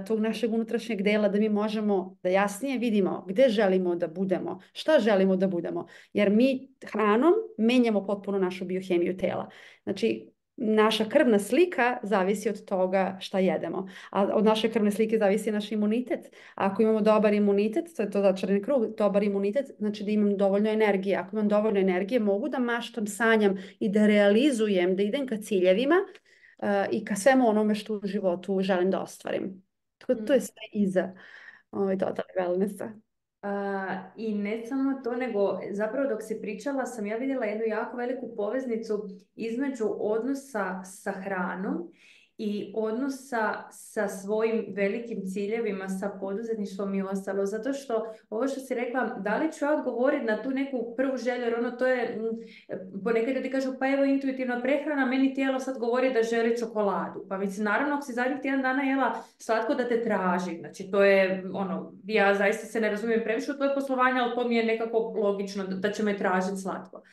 tog 0.07 0.19
našeg 0.19 0.53
unutrašnjeg 0.53 1.01
dela 1.01 1.29
da 1.29 1.39
mi 1.39 1.49
možemo 1.49 2.17
da 2.23 2.29
jasnije 2.29 2.77
vidimo 2.77 3.25
gde 3.27 3.49
želimo 3.49 3.95
da 3.95 4.07
budemo, 4.07 4.59
šta 4.73 4.99
želimo 4.99 5.32
da 5.35 5.47
budemo. 5.47 5.87
Jer 6.13 6.29
mi 6.29 6.69
hranom 6.85 7.33
menjamo 7.57 8.05
potpuno 8.05 8.39
našu 8.39 8.65
biohemiju 8.65 9.17
tela. 9.17 9.49
Znači, 9.83 10.33
naša 10.55 11.05
krvna 11.05 11.39
slika 11.39 11.97
zavisi 12.03 12.49
od 12.49 12.65
toga 12.65 13.17
šta 13.19 13.39
jedemo. 13.39 13.87
A 14.11 14.23
od 14.23 14.45
naše 14.45 14.71
krvne 14.71 14.91
slike 14.91 15.17
zavisi 15.17 15.51
naš 15.51 15.71
imunitet. 15.71 16.25
A 16.55 16.65
ako 16.65 16.81
imamo 16.81 17.01
dobar 17.01 17.33
imunitet, 17.33 17.85
to 17.95 18.01
je 18.01 18.11
to 18.11 18.21
začarani 18.21 18.61
krug, 18.61 18.95
dobar 18.97 19.23
imunitet, 19.23 19.65
znači 19.79 20.03
da 20.03 20.11
imam 20.11 20.37
dovoljno 20.37 20.69
energije. 20.69 21.17
Ako 21.17 21.35
imam 21.35 21.47
dovoljno 21.47 21.79
energije, 21.79 22.19
mogu 22.19 22.49
da 22.49 22.59
maštam, 22.59 23.07
sanjam 23.07 23.57
i 23.79 23.89
da 23.89 24.07
realizujem, 24.07 24.95
da 24.95 25.03
idem 25.03 25.27
ka 25.27 25.37
ciljevima 25.37 25.95
uh, 26.57 26.67
i 26.91 27.05
ka 27.05 27.15
svemu 27.15 27.49
onome 27.49 27.75
što 27.75 27.93
u 27.93 28.01
životu 28.03 28.61
želim 28.61 28.91
da 28.91 29.01
ostvarim. 29.01 29.63
To, 29.97 30.15
to 30.15 30.33
je 30.33 30.39
mm. 30.39 30.41
sve 30.41 30.61
iza 30.73 31.11
ovaj, 31.71 31.97
total 31.97 32.25
wellnessa. 32.39 32.89
I 34.15 34.35
ne 34.35 34.65
samo 34.65 35.01
to, 35.03 35.15
nego 35.15 35.59
zapravo 35.71 36.09
dok 36.09 36.23
si 36.23 36.41
pričala 36.41 36.85
sam 36.85 37.05
ja 37.05 37.17
vidjela 37.17 37.45
jednu 37.45 37.65
jako 37.65 37.97
veliku 37.97 38.35
poveznicu 38.35 39.09
između 39.35 39.85
odnosa 39.99 40.83
sa 40.83 41.11
hranom 41.11 41.91
i 42.37 42.73
odnosa 42.75 43.63
sa 43.71 44.07
svojim 44.07 44.65
velikim 44.75 45.21
ciljevima, 45.33 45.89
sa 45.89 46.11
poduzetništvom 46.19 46.95
i 46.95 47.01
ostalo. 47.01 47.45
Zato 47.45 47.73
što 47.73 48.13
ovo 48.29 48.47
što 48.47 48.59
si 48.59 48.75
rekla, 48.75 49.05
da 49.19 49.37
li 49.37 49.51
ću 49.51 49.65
ja 49.65 49.73
odgovoriti 49.73 50.25
na 50.25 50.43
tu 50.43 50.51
neku 50.51 50.93
prvu 50.97 51.17
želju, 51.17 51.43
jer 51.43 51.59
ono 51.59 51.71
to 51.71 51.87
je, 51.87 52.19
ponekad 53.03 53.35
ljudi 53.35 53.49
kažu 53.49 53.73
pa 53.79 53.87
evo 53.87 54.03
intuitivna 54.03 54.61
prehrana, 54.61 55.05
meni 55.05 55.33
tijelo 55.33 55.59
sad 55.59 55.77
govori 55.77 56.13
da 56.13 56.23
želi 56.23 56.57
čokoladu. 56.57 57.25
Pa 57.29 57.37
mislim, 57.37 57.65
naravno 57.65 57.95
ako 57.95 58.05
si 58.05 58.13
zadnjih 58.13 58.41
tjedan 58.41 58.61
dana 58.61 58.83
jela 58.83 59.23
slatko 59.37 59.75
da 59.75 59.87
te 59.87 60.03
traži, 60.03 60.57
znači 60.59 60.91
to 60.91 61.03
je 61.03 61.43
ono, 61.53 61.93
ja 62.05 62.35
zaista 62.35 62.65
se 62.65 62.81
ne 62.81 62.89
razumijem 62.89 63.23
previše 63.23 63.51
u 63.51 63.55
tvoje 63.55 63.75
poslovanje, 63.75 64.19
ali 64.19 64.35
to 64.35 64.47
mi 64.47 64.55
je 64.55 64.65
nekako 64.65 64.97
logično 64.97 65.63
da 65.63 65.91
će 65.91 66.03
me 66.03 66.17
tražiti 66.17 66.61
slatko. 66.61 67.03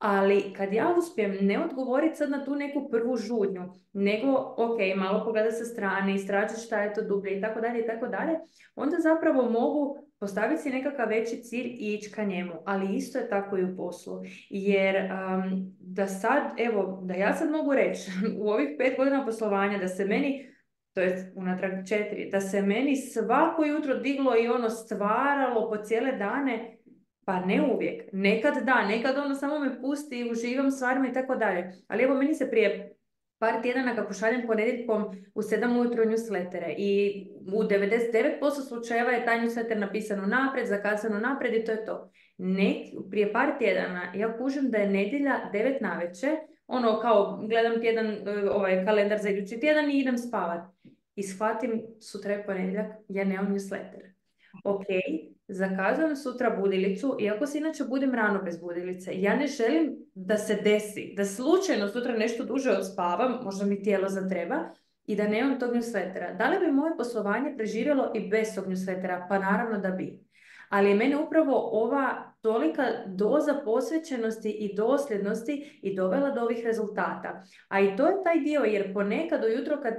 Ali 0.00 0.52
kad 0.56 0.72
ja 0.72 0.94
uspijem 0.98 1.38
ne 1.40 1.64
odgovoriti 1.64 2.16
sad 2.16 2.30
na 2.30 2.44
tu 2.44 2.54
neku 2.54 2.88
prvu 2.90 3.16
žudnju, 3.16 3.62
nego 3.92 4.54
ok, 4.56 4.78
malo 4.96 5.24
pogleda 5.24 5.50
sa 5.50 5.64
strane, 5.64 6.14
istražiti 6.14 6.60
šta 6.60 6.82
je 6.82 6.94
to 6.94 7.02
dublje 7.02 7.38
i 7.38 7.40
tako 7.40 7.60
dalje 7.60 7.80
i 7.80 7.86
tako 7.86 8.06
dalje, 8.06 8.38
onda 8.74 8.96
zapravo 9.00 9.50
mogu 9.50 9.96
postaviti 10.20 10.62
si 10.62 10.70
nekakav 10.70 11.08
veći 11.08 11.42
cilj 11.42 11.66
i 11.66 11.94
ići 11.94 12.12
ka 12.12 12.24
njemu. 12.24 12.52
Ali 12.64 12.96
isto 12.96 13.18
je 13.18 13.28
tako 13.28 13.58
i 13.58 13.64
u 13.64 13.76
poslu. 13.76 14.20
Jer 14.50 14.96
um, 14.96 15.74
da 15.80 16.06
sad, 16.06 16.42
evo, 16.58 17.00
da 17.04 17.14
ja 17.14 17.32
sad 17.32 17.50
mogu 17.50 17.74
reći 17.74 18.10
u 18.40 18.48
ovih 18.48 18.68
pet 18.78 18.96
godina 18.96 19.24
poslovanja 19.24 19.78
da 19.78 19.88
se 19.88 20.04
meni 20.04 20.50
to 20.94 21.00
je 21.00 21.32
unatrag 21.36 21.72
četiri, 21.88 22.30
da 22.30 22.40
se 22.40 22.62
meni 22.62 22.96
svako 22.96 23.64
jutro 23.64 23.94
diglo 23.94 24.36
i 24.36 24.48
ono 24.48 24.70
stvaralo 24.70 25.70
po 25.70 25.76
cijele 25.76 26.12
dane, 26.12 26.78
pa 27.30 27.40
ne 27.46 27.62
uvijek. 27.62 28.02
Nekad 28.12 28.54
da, 28.64 28.86
nekad 28.86 29.18
ono 29.18 29.34
samo 29.34 29.58
me 29.58 29.80
pusti 29.80 30.18
i 30.18 30.30
uživam 30.30 30.70
stvarima 30.70 31.08
i 31.08 31.12
tako 31.12 31.36
dalje. 31.36 31.72
Ali 31.88 32.02
evo 32.02 32.14
meni 32.14 32.34
se 32.34 32.50
prije 32.50 32.96
par 33.38 33.62
tjedana 33.62 33.96
kako 33.96 34.12
šaljem 34.12 34.46
ponedjeljkom 34.46 35.02
u 35.34 35.42
7 35.42 35.80
ujutro 35.80 36.04
newslettere 36.04 36.74
i 36.78 37.24
u 37.52 37.62
99% 37.62 38.68
slučajeva 38.68 39.10
je 39.10 39.24
taj 39.24 39.40
newsletter 39.40 39.78
napisano 39.78 40.26
napred, 40.26 40.66
zakazano 40.66 41.20
napred 41.20 41.54
i 41.54 41.64
to 41.64 41.72
je 41.72 41.84
to. 41.84 42.10
Ne, 42.38 42.84
prije 43.10 43.32
par 43.32 43.58
tjedana 43.58 44.12
ja 44.14 44.38
kužim 44.38 44.70
da 44.70 44.78
je 44.78 44.90
nedjelja 44.90 45.50
9 45.52 45.82
navečer, 45.82 46.30
ono 46.66 47.00
kao 47.00 47.46
gledam 47.48 47.80
tjedan, 47.80 48.06
e, 48.06 48.50
ovaj 48.50 48.84
kalendar 48.84 49.18
za 49.18 49.28
idući 49.28 49.60
tjedan 49.60 49.90
i 49.90 49.98
idem 49.98 50.18
spavat. 50.18 50.70
I 51.14 51.22
shvatim 51.22 51.82
sutra 52.00 52.32
je 52.32 52.46
ponedjeljak, 52.46 52.86
ja 53.08 53.24
nemam 53.24 53.54
newsletter. 53.54 54.10
Ok, 54.64 54.84
zakazujem 55.50 56.16
sutra 56.16 56.50
budilicu, 56.60 57.16
iako 57.20 57.46
se 57.46 57.58
inače 57.58 57.84
budim 57.84 58.14
rano 58.14 58.42
bez 58.42 58.60
budilice, 58.60 59.10
ja 59.14 59.36
ne 59.36 59.46
želim 59.46 59.96
da 60.14 60.36
se 60.36 60.54
desi, 60.54 61.14
da 61.16 61.24
slučajno 61.24 61.88
sutra 61.88 62.12
nešto 62.12 62.44
duže 62.44 62.70
odspavam, 62.70 63.38
možda 63.44 63.66
mi 63.66 63.82
tijelo 63.82 64.08
zatreba, 64.08 64.70
i 65.10 65.16
da 65.16 65.28
nemam 65.28 65.58
tog 65.60 65.72
newslettera. 65.74 66.36
Da 66.36 66.48
li 66.48 66.66
bi 66.66 66.72
moje 66.72 66.96
poslovanje 66.96 67.54
preživjelo 67.56 68.12
i 68.14 68.28
bez 68.28 68.54
tog 68.54 68.66
newslettera? 68.66 69.26
Pa 69.28 69.38
naravno 69.38 69.78
da 69.78 69.90
bi. 69.90 70.20
Ali 70.68 70.88
je 70.88 70.94
mene 70.94 71.16
upravo 71.16 71.52
ova 71.72 72.34
tolika 72.40 72.82
doza 73.06 73.54
posvećenosti 73.64 74.50
i 74.50 74.74
dosljednosti 74.76 75.80
i 75.82 75.96
dovela 75.96 76.30
do 76.30 76.40
ovih 76.40 76.64
rezultata. 76.64 77.42
A 77.68 77.80
i 77.80 77.96
to 77.96 78.06
je 78.06 78.22
taj 78.24 78.40
dio, 78.40 78.60
jer 78.60 78.94
ponekad 78.94 79.44
ujutro 79.44 79.80
kad 79.82 79.94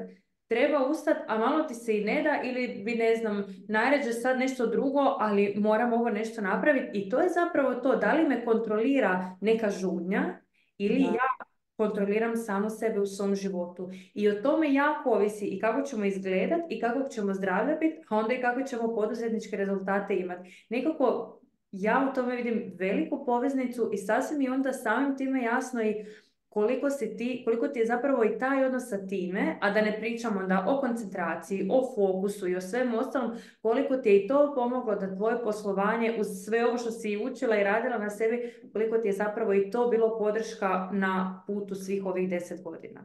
treba 0.52 0.86
ustati, 0.86 1.20
a 1.28 1.38
malo 1.38 1.64
ti 1.64 1.74
se 1.74 1.98
i 1.98 2.04
ne 2.04 2.24
da 2.24 2.42
ili 2.44 2.84
bi, 2.86 2.96
ne 2.96 3.16
znam, 3.16 3.44
najređe 3.68 4.14
sad 4.14 4.40
nešto 4.40 4.68
drugo, 4.68 5.00
ali 5.20 5.54
moram 5.58 5.94
ovo 5.94 6.10
nešto 6.10 6.42
napraviti. 6.42 7.00
I 7.00 7.10
to 7.10 7.20
je 7.20 7.30
zapravo 7.30 7.74
to, 7.76 7.96
da 7.96 8.14
li 8.14 8.28
me 8.28 8.46
kontrolira 8.46 9.38
neka 9.42 9.70
žudnja 9.70 10.40
ili 10.78 11.02
ja 11.02 11.30
kontroliram 11.78 12.38
samo 12.38 12.70
sebe 12.70 13.00
u 13.00 13.06
svom 13.06 13.36
životu. 13.36 13.90
I 14.14 14.30
o 14.30 14.42
tome 14.42 14.74
jako 14.74 15.10
ovisi 15.10 15.46
i 15.46 15.60
kako 15.60 15.82
ćemo 15.82 16.06
izgledati 16.06 16.64
i 16.70 16.80
kako 16.80 17.10
ćemo 17.10 17.34
zdravlje 17.34 17.76
biti, 17.76 18.02
a 18.10 18.18
onda 18.18 18.34
i 18.34 18.42
kako 18.42 18.62
ćemo 18.62 18.96
poduzetničke 18.96 19.58
rezultate 19.58 20.16
imati. 20.16 20.66
Nekako 20.70 21.38
ja 21.72 22.10
u 22.12 22.16
tome 22.16 22.36
vidim 22.36 22.74
veliku 22.80 23.26
poveznicu 23.26 23.90
i 23.94 23.98
sasvim 23.98 24.42
je 24.42 24.52
onda 24.52 24.74
samim 24.74 25.18
time 25.18 25.44
jasno 25.44 25.82
i 25.82 26.06
koliko, 26.54 26.90
si 26.90 27.18
ti, 27.18 27.42
koliko 27.46 27.68
ti 27.68 27.80
je 27.80 27.86
zapravo 27.86 28.24
i 28.24 28.40
taj 28.40 28.66
odnos 28.66 28.90
sa 28.90 29.08
time, 29.08 29.58
a 29.62 29.70
da 29.72 29.82
ne 29.82 29.98
pričamo 30.00 30.40
onda 30.40 30.66
o 30.70 30.80
koncentraciji, 30.82 31.68
o 31.72 31.92
fokusu 31.96 32.48
i 32.48 32.56
o 32.56 32.62
svemu 32.62 33.00
ostalom, 33.00 33.32
koliko 33.62 33.98
ti 33.98 34.10
je 34.10 34.26
i 34.26 34.28
to 34.28 34.52
pomoglo 34.56 34.96
da 34.96 35.16
tvoje 35.16 35.44
poslovanje 35.44 36.16
uz 36.20 36.28
sve 36.46 36.66
ovo 36.66 36.78
što 36.78 36.92
si 36.92 37.18
učila 37.18 37.58
i 37.58 37.64
radila 37.64 37.98
na 37.98 38.10
sebi, 38.10 38.54
koliko 38.74 38.98
ti 38.98 39.08
je 39.08 39.14
zapravo 39.14 39.54
i 39.54 39.72
to 39.72 39.88
bilo 39.88 40.18
podrška 40.18 40.90
na 40.94 41.44
putu 41.48 41.76
svih 41.76 42.06
ovih 42.06 42.30
deset 42.30 42.64
godina. 42.64 43.02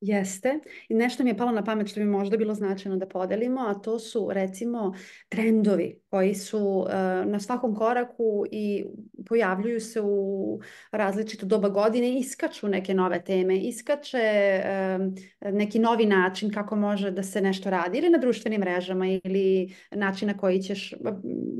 Jeste. 0.00 0.58
I 0.88 0.94
nešto 0.94 1.24
mi 1.24 1.30
je 1.30 1.36
palo 1.36 1.52
na 1.52 1.64
pamet 1.64 1.88
što 1.88 2.00
bi 2.00 2.06
možda 2.06 2.36
bilo 2.36 2.54
značajno 2.54 2.96
da 2.96 3.06
podelimo, 3.06 3.60
a 3.60 3.74
to 3.74 3.98
su 3.98 4.28
recimo 4.32 4.94
trendovi 5.28 6.00
koji 6.10 6.34
su 6.34 6.58
uh, 6.58 6.90
na 7.26 7.40
svakom 7.40 7.74
koraku 7.74 8.44
i 8.50 8.84
pojavljuju 9.28 9.80
se 9.80 10.00
u 10.00 10.60
različito 10.90 11.46
doba 11.46 11.68
godine, 11.68 12.18
iskaču 12.18 12.68
neke 12.68 12.94
nove 12.94 13.24
teme, 13.24 13.56
iskače 13.58 14.62
um, 14.98 15.14
neki 15.52 15.78
novi 15.78 16.06
način 16.06 16.52
kako 16.52 16.76
može 16.76 17.10
da 17.10 17.22
se 17.22 17.40
nešto 17.40 17.70
radi 17.70 17.98
ili 17.98 18.10
na 18.10 18.18
društvenim 18.18 18.60
mrežama 18.60 19.06
ili 19.06 19.74
način 19.90 20.28
na 20.28 20.36
koji 20.36 20.62
ćeš 20.62 20.94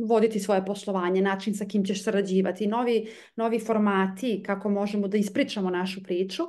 voditi 0.06 0.40
svoje 0.40 0.64
poslovanje, 0.64 1.22
način 1.22 1.54
sa 1.54 1.64
kim 1.64 1.84
ćeš 1.84 2.04
sarađivati, 2.04 2.66
novi, 2.66 3.06
novi 3.36 3.58
formati 3.58 4.42
kako 4.46 4.68
možemo 4.68 5.08
da 5.08 5.16
ispričamo 5.16 5.70
našu 5.70 6.02
priču. 6.02 6.42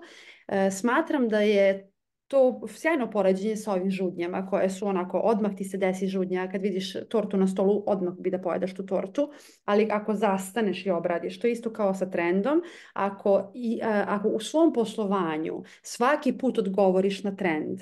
E, 0.48 0.72
smatram 0.72 1.30
da 1.30 1.40
je 1.40 1.92
to 2.32 2.62
sjajno 2.68 3.10
poređenje 3.12 3.56
sa 3.56 3.74
ovim 3.74 3.92
žudnjama 3.92 4.48
koje 4.48 4.70
su 4.70 4.88
onako, 4.88 5.18
odmah 5.18 5.56
ti 5.56 5.64
se 5.64 5.78
desi 5.78 6.08
žudnja, 6.08 6.48
kad 6.52 6.62
vidiš 6.62 6.94
tortu 7.10 7.38
na 7.38 7.48
stolu, 7.48 7.84
odmah 7.88 8.14
bi 8.20 8.32
da 8.32 8.40
pojedaš 8.42 8.74
tu 8.74 8.86
tortu, 8.86 9.32
ali 9.66 9.88
ako 9.92 10.14
zastaneš 10.14 10.86
i 10.86 10.90
obradiš, 10.90 11.40
to 11.40 11.48
je 11.48 11.54
isto 11.54 11.74
kao 11.74 11.94
sa 11.94 12.10
trendom, 12.10 12.62
ako, 12.94 13.52
i, 13.54 13.80
e, 13.84 14.04
ako 14.08 14.30
u 14.30 14.40
svom 14.40 14.74
poslovanju 14.74 15.64
svaki 15.82 16.38
put 16.38 16.58
odgovoriš 16.58 17.24
na 17.24 17.36
trend, 17.36 17.80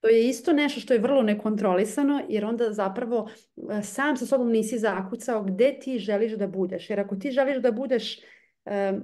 to 0.00 0.08
je 0.08 0.28
isto 0.28 0.52
nešto 0.52 0.80
što 0.80 0.94
je 0.94 1.00
vrlo 1.00 1.22
nekontrolisano, 1.22 2.22
jer 2.28 2.44
onda 2.44 2.72
zapravo 2.72 3.28
e, 3.70 3.82
sam 3.82 4.16
sa 4.16 4.26
sobom 4.26 4.50
nisi 4.50 4.78
zakucao 4.78 5.42
gde 5.42 5.78
ti 5.78 5.98
želiš 5.98 6.32
da 6.32 6.46
budeš, 6.46 6.90
jer 6.90 7.00
ako 7.00 7.16
ti 7.16 7.30
želiš 7.30 7.56
da 7.56 7.72
budeš 7.72 8.20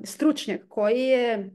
stručnjak 0.04 0.60
koji 0.68 1.00
je 1.00 1.50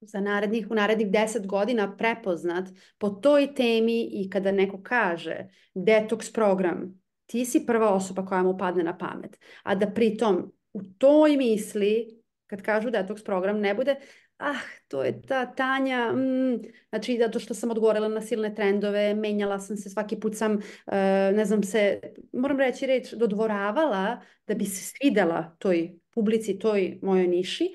za 0.00 0.20
narednih, 0.20 0.66
u 0.70 0.74
narednih 0.74 1.10
deset 1.10 1.46
godina 1.46 1.96
prepoznat 1.96 2.68
po 2.98 3.10
toj 3.10 3.54
temi 3.54 4.08
i 4.12 4.30
kada 4.30 4.52
neko 4.52 4.82
kaže 4.82 5.48
detox 5.74 6.34
program, 6.34 7.00
ti 7.26 7.44
si 7.44 7.66
prva 7.66 7.94
osoba 7.94 8.26
koja 8.26 8.42
mu 8.42 8.58
padne 8.58 8.82
na 8.82 8.98
pamet. 8.98 9.38
A 9.62 9.74
da 9.74 9.90
pritom 9.90 10.52
u 10.72 10.82
toj 10.82 11.36
misli 11.36 12.20
kad 12.46 12.62
kažu 12.62 12.90
detoks 12.90 13.24
program 13.24 13.60
ne 13.60 13.74
bude, 13.74 13.96
ah, 14.38 14.58
to 14.88 15.02
je 15.02 15.22
ta 15.22 15.46
Tanja, 15.54 16.12
mm, 16.12 16.58
znači 16.88 17.18
zato 17.18 17.38
što 17.38 17.54
sam 17.54 17.70
odgovorila 17.70 18.08
na 18.08 18.20
silne 18.20 18.54
trendove, 18.54 19.14
menjala 19.14 19.58
sam 19.58 19.76
se, 19.76 19.90
svaki 19.90 20.20
put 20.20 20.36
sam, 20.36 20.58
e, 20.86 21.32
ne 21.36 21.44
znam 21.44 21.62
se, 21.62 22.00
moram 22.32 22.58
reći 22.58 22.86
reč, 22.86 23.12
dodvoravala 23.12 24.20
da 24.46 24.54
bi 24.54 24.64
se 24.64 24.84
svidela 24.84 25.56
toj 25.58 25.92
publici, 26.10 26.58
toj 26.58 26.98
mojoj 27.02 27.26
niši, 27.26 27.74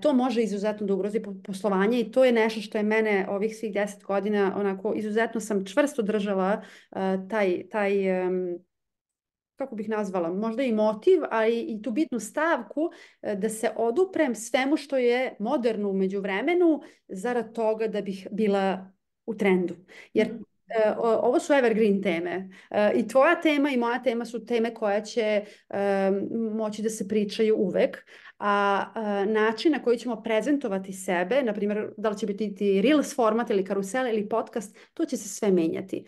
to 0.00 0.12
može 0.12 0.42
izuzetno 0.42 0.86
da 0.86 0.94
ugrozi 0.94 1.22
poslovanje 1.44 2.00
i 2.00 2.10
to 2.12 2.24
je 2.24 2.32
nešto 2.32 2.60
što 2.60 2.78
je 2.78 2.84
mene 2.84 3.26
ovih 3.28 3.56
svih 3.56 3.74
deset 3.74 4.02
godina, 4.02 4.54
onako, 4.56 4.92
izuzetno 4.94 5.40
sam 5.40 5.66
čvrsto 5.66 6.02
držala 6.02 6.62
e, 6.92 6.98
taj, 7.28 7.68
taj 7.68 7.92
kako 9.56 9.76
bih 9.76 9.88
nazvala, 9.88 10.32
možda 10.32 10.62
i 10.62 10.72
motiv, 10.72 11.22
a 11.30 11.46
i, 11.48 11.80
tu 11.82 11.90
bitnu 11.90 12.20
stavku 12.20 12.90
e, 13.22 13.34
da 13.34 13.48
se 13.48 13.70
oduprem 13.76 14.34
svemu 14.34 14.76
što 14.76 14.96
je 14.96 15.36
moderno 15.38 15.90
u 15.90 15.92
međuvremenu 15.92 16.80
zarad 17.08 17.54
toga 17.54 17.88
da 17.88 18.00
bih 18.00 18.28
bila 18.30 18.92
u 19.26 19.34
trendu. 19.34 19.74
Jer 20.14 20.26
e, 20.26 20.55
ovo 20.98 21.38
su 21.38 21.52
evergreen 21.52 22.02
teme. 22.02 22.50
E, 22.70 22.92
i 22.94 23.08
tvoja 23.08 23.40
tema 23.40 23.70
i 23.70 23.76
moja 23.76 24.02
tema 24.02 24.24
su 24.24 24.46
teme 24.46 24.74
koje 24.74 25.04
će 25.04 25.44
moći 26.52 26.82
da 26.82 26.90
se 26.90 27.08
pričaju 27.08 27.56
uvek, 27.56 28.04
a 28.38 28.84
način 29.26 29.72
na 29.72 29.82
koji 29.82 29.98
ćemo 29.98 30.22
prezentovati 30.22 30.92
sebe, 30.92 31.42
na 31.42 31.52
primjer 31.52 31.90
da 31.96 32.08
li 32.08 32.18
će 32.18 32.26
biti 32.26 32.82
Reels 32.82 33.14
format 33.14 33.50
ili 33.50 33.64
karusel 33.64 34.06
ili 34.06 34.28
podcast, 34.28 34.76
to 34.94 35.04
će 35.04 35.16
se 35.16 35.28
sve 35.28 35.50
menjati. 35.50 36.06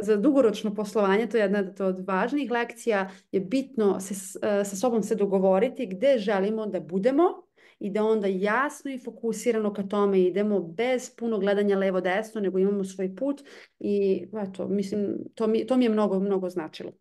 Za 0.00 0.16
dugoročno 0.16 0.74
poslovanje, 0.74 1.26
to 1.26 1.36
je 1.36 1.42
jedna 1.42 1.72
od 1.80 2.06
važnijih 2.06 2.50
lekcija, 2.50 3.10
je 3.32 3.40
bitno 3.40 4.00
se, 4.00 4.38
e, 4.42 4.64
sa 4.64 4.76
sobom 4.76 5.02
se 5.02 5.14
dogovoriti 5.14 5.86
gdje 5.86 6.18
želimo 6.18 6.66
da 6.66 6.80
budemo 6.80 7.43
i 7.78 7.90
da 7.90 8.04
onda 8.04 8.26
jasno 8.26 8.90
i 8.90 8.98
fokusirano 8.98 9.72
ka 9.72 9.82
tome 9.82 10.20
idemo 10.20 10.60
bez 10.60 11.16
puno 11.16 11.38
gledanja 11.38 11.78
levo-desno, 11.78 12.40
nego 12.40 12.58
imamo 12.58 12.84
svoj 12.84 13.16
put 13.16 13.42
i 13.78 14.26
eto, 14.36 14.68
mislim, 14.68 15.18
to 15.34 15.46
mi, 15.46 15.66
to 15.66 15.76
mi 15.76 15.84
je 15.84 15.90
mnogo, 15.90 16.20
mnogo 16.20 16.50
značilo. 16.50 16.92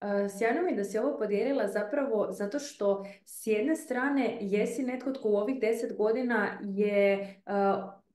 E, 0.00 0.28
sjajno 0.38 0.62
mi 0.62 0.76
da 0.76 0.84
si 0.84 0.98
ovo 0.98 1.18
podijelila 1.18 1.68
zapravo 1.68 2.26
zato 2.30 2.58
što 2.58 3.04
s 3.24 3.46
jedne 3.46 3.76
strane 3.76 4.38
jesi 4.40 4.82
netko 4.82 5.12
tko 5.12 5.28
u 5.28 5.36
ovih 5.36 5.60
deset 5.60 5.96
godina 5.96 6.58
je 6.62 7.12
e, 7.12 7.52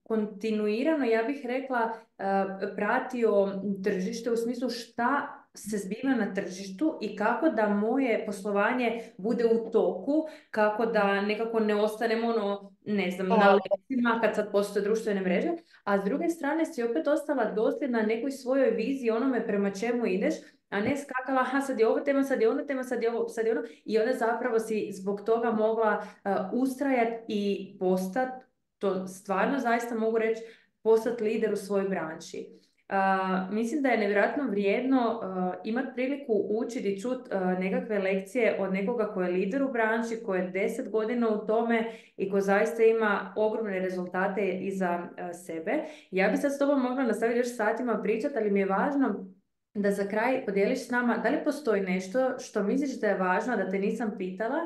kontinuirano, 0.09 1.05
ja 1.05 1.23
bih 1.23 1.45
rekla, 1.45 1.93
eh, 2.17 2.45
pratio 2.75 3.61
tržište 3.83 4.31
u 4.31 4.37
smislu 4.37 4.69
šta 4.69 5.38
se 5.53 5.77
zbiva 5.77 6.15
na 6.15 6.33
tržištu 6.33 6.97
i 7.01 7.15
kako 7.15 7.49
da 7.49 7.69
moje 7.69 8.25
poslovanje 8.25 9.03
bude 9.17 9.45
u 9.45 9.71
toku, 9.71 10.27
kako 10.51 10.85
da 10.85 11.21
nekako 11.21 11.59
ne 11.59 11.75
ostanemo 11.75 12.27
ono, 12.27 12.75
ne 12.85 13.11
znam, 13.11 13.27
na 13.27 13.53
lecima 13.53 14.19
kad 14.23 14.35
sad 14.35 14.51
postoje 14.51 14.83
društvene 14.83 15.21
mreže, 15.21 15.51
a 15.83 16.01
s 16.01 16.03
druge 16.03 16.29
strane 16.29 16.65
si 16.65 16.83
opet 16.83 17.07
ostala 17.07 17.51
dosljedna 17.51 18.01
nekoj 18.01 18.31
svojoj 18.31 18.71
viziji 18.71 19.11
onome 19.11 19.47
prema 19.47 19.71
čemu 19.71 20.05
ideš, 20.05 20.33
a 20.69 20.79
ne 20.79 20.97
skakala, 20.97 21.41
aha, 21.41 21.61
sad 21.61 21.79
je 21.79 21.87
ovo 21.87 21.99
tema, 21.99 22.23
sad 22.23 22.41
je 22.41 22.49
ono 22.49 22.63
tema, 22.63 22.83
sad 22.83 23.03
je 23.03 23.11
ovo, 23.11 23.27
sad 23.27 23.45
je 23.45 23.51
ono, 23.51 23.61
i 23.85 23.99
onda 23.99 24.13
zapravo 24.13 24.59
si 24.59 24.89
zbog 24.93 25.21
toga 25.25 25.51
mogla 25.51 25.97
uh, 26.01 26.61
ustrajati 26.61 27.23
i 27.27 27.75
postati 27.79 28.45
to 28.77 29.07
stvarno 29.07 29.59
zaista 29.59 29.95
mogu 29.95 30.17
reći 30.17 30.41
postati 30.83 31.23
lider 31.23 31.53
u 31.53 31.55
svojoj 31.55 31.89
branši. 31.89 32.59
Mislim 33.51 33.81
da 33.81 33.89
je 33.89 33.97
nevjerojatno 33.97 34.43
vrijedno 34.49 35.21
uh, 35.23 35.53
imati 35.63 35.87
priliku 35.93 36.45
učiti 36.49 36.93
i 36.93 37.01
čuti 37.01 37.29
uh, 37.35 37.59
nekakve 37.59 37.99
lekcije 37.99 38.55
od 38.59 38.73
nekoga 38.73 39.13
ko 39.13 39.21
je 39.21 39.31
lider 39.31 39.63
u 39.63 39.71
branši, 39.71 40.23
ko 40.25 40.35
je 40.35 40.49
deset 40.49 40.91
godina 40.91 41.29
u 41.29 41.45
tome 41.45 41.91
i 42.17 42.31
ko 42.31 42.41
zaista 42.41 42.83
ima 42.83 43.33
ogromne 43.35 43.79
rezultate 43.79 44.47
iza 44.47 45.09
sebe. 45.45 45.71
Ja 46.11 46.29
bi 46.29 46.37
sad 46.37 46.55
s 46.55 46.59
tobom 46.59 46.81
mogla 46.81 47.03
nastaviti 47.03 47.39
još 47.39 47.55
satima 47.55 48.01
pričati, 48.03 48.37
ali 48.37 48.51
mi 48.51 48.59
je 48.59 48.65
važno 48.65 49.25
da 49.73 49.91
za 49.91 50.07
kraj 50.07 50.45
podijeliš 50.45 50.87
s 50.87 50.89
nama 50.89 51.17
da 51.17 51.29
li 51.29 51.43
postoji 51.43 51.81
nešto 51.81 52.39
što 52.39 52.63
misliš 52.63 52.99
da 52.99 53.07
je 53.07 53.17
važno, 53.17 53.57
da 53.57 53.69
te 53.69 53.79
nisam 53.79 54.11
pitala 54.17 54.59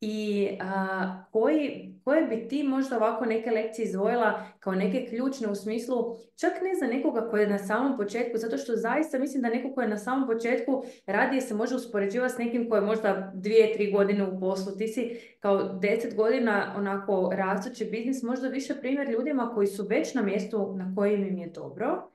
i 0.00 0.48
a, 0.60 1.24
koji, 1.32 1.94
koje 2.04 2.22
bi 2.22 2.48
ti 2.48 2.62
možda 2.62 2.96
ovako 2.96 3.24
neke 3.24 3.50
lekcije 3.50 3.86
izdvojila 3.86 4.44
kao 4.60 4.74
neke 4.74 5.06
ključne 5.08 5.48
u 5.48 5.54
smislu, 5.54 6.16
čak 6.40 6.52
ne 6.62 6.74
za 6.80 6.86
nekoga 6.86 7.30
koji 7.30 7.42
je 7.42 7.48
na 7.48 7.58
samom 7.58 7.96
početku, 7.96 8.38
zato 8.38 8.56
što 8.56 8.76
zaista 8.76 9.18
mislim 9.18 9.42
da 9.42 9.48
neko 9.48 9.74
koji 9.74 9.84
je 9.84 9.88
na 9.88 9.98
samom 9.98 10.28
početku 10.28 10.84
radije 11.06 11.40
se 11.40 11.54
može 11.54 11.74
uspoređivati 11.74 12.34
s 12.34 12.38
nekim 12.38 12.68
koji 12.68 12.78
je 12.78 12.86
možda 12.86 13.32
dvije, 13.34 13.72
tri 13.72 13.92
godine 13.92 14.24
u 14.24 14.40
poslu. 14.40 14.76
Ti 14.78 14.88
si 14.88 15.20
kao 15.40 15.78
deset 15.82 16.16
godina 16.16 16.74
onako 16.76 17.30
rastući 17.34 17.84
biznis, 17.84 18.22
možda 18.22 18.48
više 18.48 18.74
primjer 18.80 19.10
ljudima 19.10 19.52
koji 19.54 19.66
su 19.66 19.86
već 19.88 20.14
na 20.14 20.22
mjestu 20.22 20.74
na 20.76 20.94
kojem 20.96 21.26
im 21.26 21.38
je 21.38 21.46
dobro, 21.46 22.10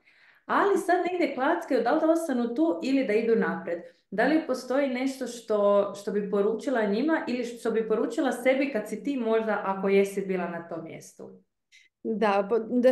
ali 0.46 0.78
sad 0.78 0.96
negdje 1.10 1.34
klackaju 1.34 1.82
da 1.82 1.92
li 1.92 2.00
da 2.00 2.10
ostanu 2.10 2.54
tu 2.54 2.80
ili 2.82 3.06
da 3.06 3.12
idu 3.12 3.36
napred. 3.36 3.78
Da 4.10 4.26
li 4.26 4.46
postoji 4.46 4.88
nešto 4.88 5.26
što, 5.26 5.92
što 5.94 6.12
bi 6.12 6.30
poručila 6.30 6.82
njima 6.82 7.24
ili 7.28 7.44
što 7.44 7.70
bi 7.70 7.88
poručila 7.88 8.32
sebi 8.32 8.70
kad 8.72 8.88
si 8.88 9.02
ti 9.02 9.16
možda, 9.16 9.62
ako 9.64 9.88
jesi 9.88 10.26
bila 10.26 10.48
na 10.48 10.68
tom 10.68 10.84
mjestu? 10.84 11.30
Da, 12.04 12.48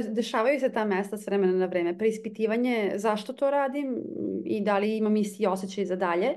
dešavaju 0.08 0.60
se 0.60 0.72
ta 0.72 0.84
mesta 0.84 1.16
s 1.16 1.26
vremena 1.26 1.52
na 1.52 1.66
vreme. 1.66 1.98
Preispitivanje 1.98 2.92
zašto 2.94 3.32
to 3.32 3.50
radim 3.50 4.02
i 4.44 4.64
da 4.64 4.78
li 4.78 4.96
imam 4.96 5.16
isti 5.16 5.46
osjećaj 5.46 5.84
za 5.84 5.96
dalje. 5.96 6.28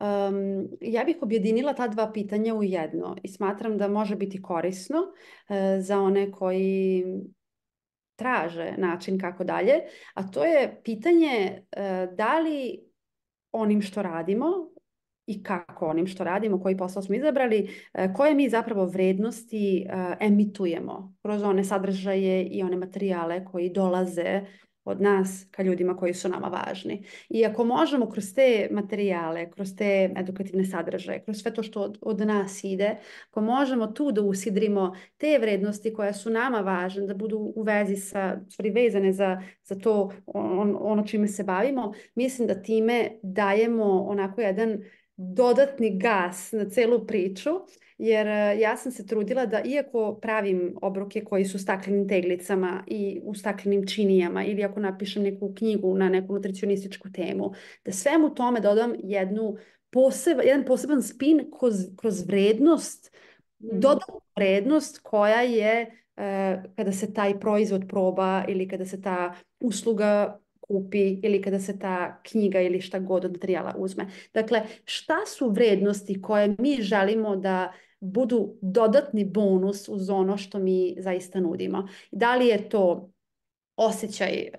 Um, 0.00 0.68
ja 0.80 1.04
bih 1.04 1.16
objedinila 1.20 1.72
ta 1.72 1.88
dva 1.88 2.12
pitanja 2.12 2.54
u 2.54 2.62
jedno 2.62 3.16
i 3.22 3.28
smatram 3.28 3.78
da 3.78 3.88
može 3.88 4.16
biti 4.16 4.42
korisno 4.42 4.98
uh, 4.98 5.56
za 5.80 6.00
one 6.00 6.30
koji 6.30 7.04
traže 8.16 8.74
način 8.78 9.18
kako 9.18 9.44
dalje, 9.44 9.74
a 10.14 10.30
to 10.30 10.44
je 10.44 10.80
pitanje 10.84 11.62
uh, 11.76 12.16
da 12.16 12.38
li 12.38 12.80
onim 13.52 13.82
što 13.82 14.02
radimo 14.02 14.46
i 15.26 15.42
kako 15.42 15.86
onim 15.86 16.06
što 16.06 16.24
radimo, 16.24 16.60
koji 16.60 16.76
posao 16.76 17.02
smo 17.02 17.14
izabrali, 17.14 17.70
e, 17.94 18.12
koje 18.14 18.34
mi 18.34 18.48
zapravo 18.48 18.86
vrednosti 18.86 19.78
e, 19.78 20.16
emitujemo 20.20 21.14
kroz 21.22 21.42
one 21.42 21.64
sadržaje 21.64 22.44
i 22.44 22.62
one 22.62 22.76
materijale 22.76 23.44
koji 23.44 23.70
dolaze 23.70 24.40
od 24.86 25.00
nas 25.00 25.46
ka 25.50 25.62
ljudima 25.62 25.96
koji 25.96 26.14
su 26.14 26.28
nama 26.28 26.48
važni. 26.48 27.04
I 27.28 27.44
ako 27.46 27.64
možemo 27.64 28.10
kroz 28.10 28.34
te 28.34 28.68
materijale, 28.70 29.50
kroz 29.50 29.76
te 29.76 30.12
edukativne 30.16 30.64
sadržaje, 30.64 31.22
kroz 31.24 31.36
sve 31.42 31.54
to 31.54 31.62
što 31.62 31.92
od, 32.00 32.20
nas 32.20 32.64
ide, 32.64 32.96
ako 33.30 33.40
možemo 33.40 33.86
tu 33.86 34.12
da 34.12 34.22
usidrimo 34.22 34.96
te 35.16 35.38
vrednosti 35.40 35.94
koje 35.94 36.14
su 36.14 36.30
nama 36.30 36.60
važne, 36.60 37.06
da 37.06 37.14
budu 37.14 37.52
u 37.56 37.62
vezi 37.62 37.96
sa, 37.96 38.40
stvari 38.48 38.70
vezane 38.70 39.12
za, 39.12 39.42
za 39.64 39.74
to 39.74 40.12
ono 40.80 41.02
čime 41.06 41.28
se 41.28 41.44
bavimo, 41.44 41.92
mislim 42.14 42.48
da 42.48 42.62
time 42.62 43.10
dajemo 43.22 44.02
onako 44.02 44.40
jedan 44.40 44.78
dodatni 45.16 45.98
gas 45.98 46.52
na 46.52 46.68
celu 46.70 47.06
priču 47.06 47.50
jer 47.98 48.26
e, 48.26 48.58
ja 48.60 48.76
sam 48.76 48.92
se 48.92 49.06
trudila 49.06 49.46
da 49.46 49.62
iako 49.64 50.18
pravim 50.22 50.74
obroke 50.82 51.24
koji 51.24 51.44
su 51.44 51.58
staklenim 51.58 52.08
teglicama 52.08 52.84
i 52.86 53.20
u 53.24 53.34
staklenim 53.34 53.86
činijama 53.86 54.44
ili 54.44 54.64
ako 54.64 54.80
napišem 54.80 55.22
neku 55.22 55.54
knjigu 55.54 55.94
na 55.94 56.08
neku 56.08 56.34
nutricionističku 56.34 57.12
temu, 57.12 57.52
da 57.84 57.92
svemu 57.92 58.34
tome 58.34 58.60
dodam 58.60 58.92
jednu 59.02 59.56
poseb, 59.90 60.38
jedan 60.44 60.64
poseban 60.64 61.02
spin 61.02 61.50
kroz, 61.58 61.74
kroz 61.96 62.26
vrednost, 62.26 63.16
mm. 63.58 63.80
dodatnu 63.80 64.20
vrednost 64.36 65.00
koja 65.02 65.40
je 65.40 65.86
e, 66.16 66.62
kada 66.76 66.92
se 66.92 67.14
taj 67.14 67.40
proizvod 67.40 67.84
proba 67.88 68.44
ili 68.48 68.68
kada 68.68 68.84
se 68.84 69.02
ta 69.02 69.34
usluga 69.60 70.40
kupi 70.68 71.20
ili 71.22 71.42
kada 71.42 71.60
se 71.60 71.78
ta 71.78 72.20
knjiga 72.22 72.60
ili 72.60 72.80
šta 72.80 72.98
god 72.98 73.24
od 73.24 73.32
materijala 73.32 73.74
uzme. 73.78 74.06
Dakle, 74.34 74.62
šta 74.84 75.16
su 75.26 75.50
vrednosti 75.50 76.22
koje 76.22 76.56
mi 76.58 76.76
želimo 76.80 77.36
da 77.36 77.72
budu 78.00 78.58
dodatni 78.60 79.24
bonus 79.24 79.88
uz 79.88 80.10
ono 80.10 80.36
što 80.36 80.58
mi 80.58 80.96
zaista 80.98 81.40
nudimo. 81.40 81.88
Da 82.10 82.36
li 82.36 82.46
je 82.46 82.68
to 82.68 83.10
osjećaj 83.76 84.32
e, 84.32 84.50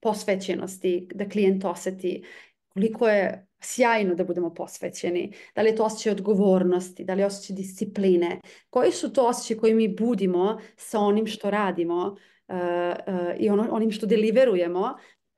posvećenosti, 0.00 1.08
da 1.14 1.28
klijent 1.28 1.64
osjeti 1.64 2.24
koliko 2.68 3.08
je 3.08 3.46
sjajno 3.60 4.14
da 4.14 4.24
budemo 4.24 4.54
posvećeni, 4.54 5.32
da 5.54 5.62
li 5.62 5.68
je 5.68 5.76
to 5.76 5.84
osjećaj 5.84 6.12
odgovornosti, 6.12 7.04
da 7.04 7.14
li 7.14 7.22
je 7.22 7.26
osjećaj 7.26 7.56
discipline, 7.56 8.40
koji 8.70 8.92
su 8.92 9.12
to 9.12 9.26
osjećaj 9.26 9.56
koji 9.56 9.74
mi 9.74 9.96
budimo 9.96 10.60
sa 10.76 10.98
onim 10.98 11.26
što 11.26 11.50
radimo 11.50 12.06
uh, 12.06 12.56
uh, 12.56 13.40
i 13.40 13.50
ono, 13.50 13.68
onim 13.70 13.90
što 13.90 14.06
deliverujemo, 14.06 14.94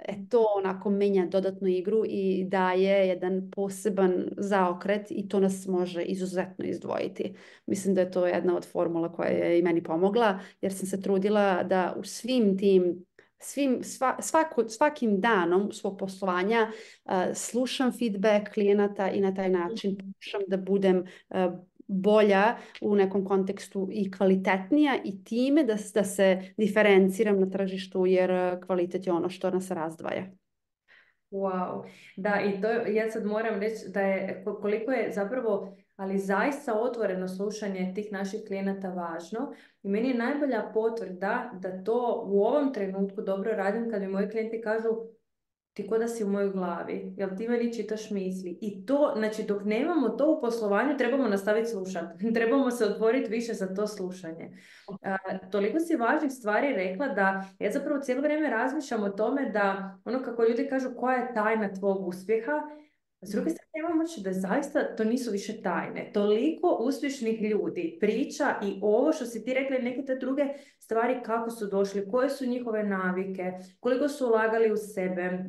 e, 0.09 0.15
to 0.31 0.45
onako 0.57 0.91
menja 0.91 1.27
dodatnu 1.27 1.69
igru 1.69 2.03
i 2.07 2.45
daje 2.49 3.09
jedan 3.09 3.51
poseban 3.51 4.29
zaokret 4.37 5.07
i 5.11 5.29
to 5.29 5.41
nas 5.41 5.67
može 5.67 6.03
izuzetno 6.03 6.65
izdvojiti. 6.65 7.35
Mislim 7.67 7.95
da 7.95 8.01
je 8.01 8.11
to 8.11 8.27
jedna 8.27 8.57
od 8.57 8.67
formula 8.73 9.13
koja 9.13 9.29
je 9.29 9.59
i 9.59 9.63
meni 9.63 9.83
pomogla 9.83 10.41
jer 10.61 10.73
sam 10.73 10.87
se 10.87 11.03
trudila 11.03 11.63
da 11.63 11.95
u 11.99 12.05
svim 12.05 12.59
tim 12.59 13.05
svim, 13.43 13.85
sva, 13.85 14.17
svakim 14.69 15.21
danom 15.21 15.73
svog 15.73 15.99
poslovanja 15.99 16.73
slušam 17.35 17.93
feedback 17.93 18.55
klijenata 18.55 19.11
i 19.11 19.21
na 19.21 19.35
taj 19.35 19.51
način 19.51 19.97
pokušam 19.97 20.41
da 20.49 20.57
budem 20.57 21.05
bolja 21.87 22.57
u 22.81 22.97
nekom 22.97 23.25
kontekstu 23.25 23.89
i 23.93 24.11
kvalitetnija 24.11 24.97
i 25.05 25.25
time 25.25 25.65
da, 25.65 25.77
da 25.95 26.05
se 26.05 26.53
diferenciram 26.57 27.41
na 27.41 27.51
tržištu 27.51 28.07
jer 28.07 28.31
e, 28.31 28.61
kvalitet 28.67 29.07
je 29.07 29.13
ono 29.13 29.29
što 29.29 29.51
nas 29.51 29.71
razdvaja. 29.71 30.27
Wow, 31.31 31.85
da 32.17 32.41
i 32.41 32.61
to 32.61 32.69
ja 32.69 33.11
sad 33.11 33.27
moram 33.27 33.61
reći 33.61 33.89
da 33.89 34.01
je 34.01 34.45
koliko 34.61 34.93
je 34.93 35.13
zapravo 35.13 35.77
ali 35.97 36.19
zaista 36.19 36.81
otvoreno 36.81 37.29
slušanje 37.29 37.93
tih 37.95 38.13
naših 38.13 38.41
klijenata 38.47 38.89
važno 38.89 39.53
i 39.83 39.89
meni 39.89 40.09
je 40.09 40.15
najbolja 40.15 40.71
potvrda 40.75 41.51
da 41.55 41.85
to 41.85 42.25
u 42.27 42.43
ovom 42.43 42.75
trenutku 42.75 43.23
dobro 43.23 43.53
radim 43.53 43.91
kad 43.91 44.03
mi 44.03 44.09
moji 44.09 44.29
klijenti 44.29 44.61
kažu 44.61 44.89
ti 45.73 45.87
ko 45.87 45.99
da 45.99 46.09
si 46.09 46.25
u 46.25 46.29
mojoj 46.29 46.51
glavi, 46.51 47.15
jel 47.17 47.29
ti 47.37 47.49
meni 47.49 47.75
čitaš 47.75 48.11
misli. 48.11 48.59
I 48.61 48.87
to, 48.87 49.15
znači 49.17 49.43
dok 49.43 49.65
nemamo 49.65 50.09
to 50.09 50.33
u 50.33 50.41
poslovanju, 50.41 50.97
trebamo 50.99 51.29
nastaviti 51.29 51.71
slušati. 51.71 52.33
trebamo 52.35 52.71
se 52.71 52.85
otvoriti 52.85 53.31
više 53.31 53.55
za 53.55 53.75
to 53.75 53.87
slušanje. 53.87 54.51
toliko 55.51 55.81
si 55.81 55.97
važnih 55.97 56.33
stvari 56.33 56.75
rekla 56.75 57.09
da 57.09 57.45
ja 57.59 57.71
zapravo 57.71 58.01
cijelo 58.01 58.23
vrijeme 58.23 58.51
razmišljam 58.51 59.03
o 59.03 59.11
tome 59.11 59.51
da 59.51 59.99
ono 60.05 60.23
kako 60.23 60.45
ljudi 60.45 60.69
kažu 60.69 60.89
koja 60.97 61.17
je 61.17 61.35
tajna 61.35 61.75
tvog 61.75 62.09
uspjeha, 62.09 62.53
s 63.25 63.31
druge 63.31 63.51
strane, 63.51 63.71
imamo 63.79 64.05
da 64.19 64.33
zaista 64.33 64.97
to 64.97 65.05
nisu 65.05 65.31
više 65.31 65.63
tajne. 65.63 66.11
Toliko 66.15 66.79
uspješnih 66.81 67.43
ljudi 67.43 67.97
priča 68.01 68.55
i 68.65 68.79
ovo 68.83 69.13
što 69.13 69.25
si 69.25 69.45
ti 69.45 69.55
rekla 69.55 69.77
i 69.77 69.83
neke 69.83 70.03
te 70.03 70.15
druge 70.15 70.43
stvari 70.79 71.21
kako 71.25 71.51
su 71.51 71.67
došli, 71.67 72.09
koje 72.11 72.31
su 72.31 72.47
njihove 72.47 72.83
navike, 72.83 73.53
koliko 73.81 74.09
su 74.09 74.27
ulagali 74.27 74.73
u 74.73 74.77
sebe, 74.77 75.45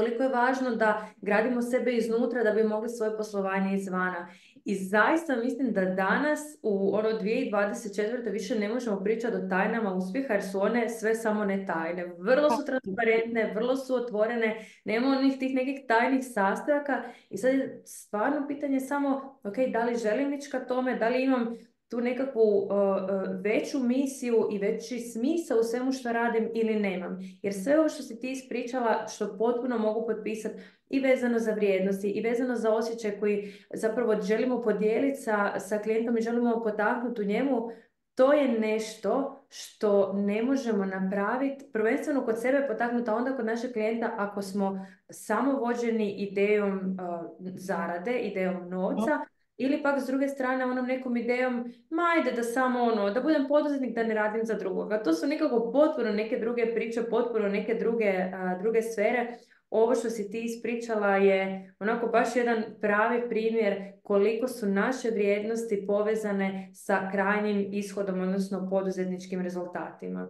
koliko 0.00 0.22
je 0.22 0.28
važno 0.28 0.70
da 0.70 1.08
gradimo 1.20 1.62
sebe 1.62 1.92
iznutra 1.92 2.44
da 2.44 2.50
bi 2.50 2.64
mogli 2.64 2.88
svoje 2.88 3.16
poslovanje 3.16 3.74
izvana. 3.74 4.28
I 4.64 4.74
zaista 4.74 5.36
mislim 5.36 5.72
da 5.72 5.84
danas 5.84 6.40
u 6.62 6.94
ono 6.96 7.08
2024. 7.08 8.30
više 8.32 8.58
ne 8.58 8.68
možemo 8.68 9.00
pričati 9.04 9.36
o 9.36 9.48
tajnama 9.48 9.94
uspjeha 9.94 10.34
jer 10.34 10.42
su 10.42 10.60
one 10.60 10.88
sve 10.88 11.14
samo 11.14 11.44
ne 11.44 11.66
tajne. 11.66 12.14
Vrlo 12.18 12.50
su 12.50 12.64
transparentne, 12.66 13.52
vrlo 13.54 13.76
su 13.76 13.94
otvorene, 13.94 14.64
nema 14.84 15.08
onih 15.08 15.38
tih 15.38 15.54
nekih 15.54 15.80
tajnih 15.88 16.24
sastojaka 16.32 17.02
i 17.30 17.38
sad 17.38 17.54
je 17.54 17.82
stvarno 17.84 18.48
pitanje 18.48 18.80
samo 18.80 19.38
ok, 19.44 19.56
da 19.72 19.84
li 19.84 19.96
želim 19.96 20.34
ići 20.34 20.50
ka 20.50 20.58
tome, 20.66 20.98
da 20.98 21.08
li 21.08 21.22
imam 21.22 21.56
tu 21.90 22.00
nekakvu 22.00 22.42
uh, 22.42 22.70
uh, 22.70 23.40
veću 23.44 23.78
misiju 23.78 24.48
i 24.52 24.58
veći 24.58 24.98
smisao 24.98 25.58
u 25.58 25.62
svemu 25.62 25.92
što 25.92 26.12
radim 26.12 26.50
ili 26.54 26.80
nemam. 26.80 27.18
Jer 27.42 27.54
sve 27.54 27.78
ovo 27.78 27.88
što 27.88 28.02
si 28.02 28.20
ti 28.20 28.30
ispričala, 28.30 29.06
što 29.08 29.38
potpuno 29.38 29.78
mogu 29.78 30.06
potpisati 30.06 30.54
i 30.88 31.00
vezano 31.00 31.38
za 31.38 31.52
vrijednosti 31.52 32.10
i 32.10 32.20
vezano 32.20 32.56
za 32.56 32.70
osjećaj 32.70 33.20
koji 33.20 33.52
zapravo 33.74 34.22
želimo 34.22 34.62
podijeliti 34.62 35.20
sa, 35.20 35.60
sa 35.60 35.78
klijentom 35.78 36.18
i 36.18 36.22
želimo 36.22 36.62
potaknuti 36.62 37.22
u 37.22 37.24
njemu, 37.24 37.70
to 38.14 38.32
je 38.32 38.48
nešto 38.48 39.44
što 39.48 40.12
ne 40.12 40.42
možemo 40.42 40.84
napraviti, 40.84 41.64
prvenstveno 41.72 42.24
kod 42.24 42.40
sebe 42.40 42.66
potaknuti, 42.68 43.10
a 43.10 43.14
onda 43.14 43.36
kod 43.36 43.46
našeg 43.46 43.72
klijenta 43.72 44.14
ako 44.16 44.42
smo 44.42 44.86
samo 45.10 45.52
vođeni 45.52 46.10
idejom 46.10 46.78
uh, 46.78 47.50
zarade, 47.56 48.18
idejom 48.18 48.68
novca, 48.68 49.20
ili 49.60 49.82
pak 49.82 50.00
s 50.00 50.06
druge 50.06 50.28
strane 50.28 50.64
onom 50.64 50.86
nekom 50.86 51.16
idejom, 51.16 51.72
ma 51.90 52.02
ajde 52.16 52.32
da 52.32 52.42
samo 52.42 52.82
ono, 52.82 53.10
da 53.10 53.20
budem 53.20 53.48
poduzetnik, 53.48 53.94
da 53.94 54.02
ne 54.02 54.14
radim 54.14 54.44
za 54.44 54.54
drugoga. 54.54 55.02
To 55.02 55.12
su 55.12 55.26
nekako 55.26 55.72
potpuno 55.72 56.12
neke 56.12 56.38
druge 56.38 56.74
priče, 56.74 57.02
potpuno 57.10 57.48
neke 57.48 57.74
druge, 57.74 58.12
druge 58.60 58.82
sfere. 58.82 59.26
Ovo 59.70 59.94
što 59.94 60.10
si 60.10 60.30
ti 60.30 60.40
ispričala 60.44 61.16
je 61.16 61.74
onako 61.80 62.06
baš 62.06 62.36
jedan 62.36 62.64
pravi 62.80 63.28
primjer 63.28 63.92
koliko 64.10 64.48
su 64.48 64.68
naše 64.68 65.10
vrijednosti 65.10 65.84
povezane 65.86 66.70
sa 66.74 67.08
krajnjim 67.12 67.68
ishodom, 67.72 68.20
odnosno 68.20 68.66
poduzetničkim 68.70 69.40
rezultatima. 69.40 70.28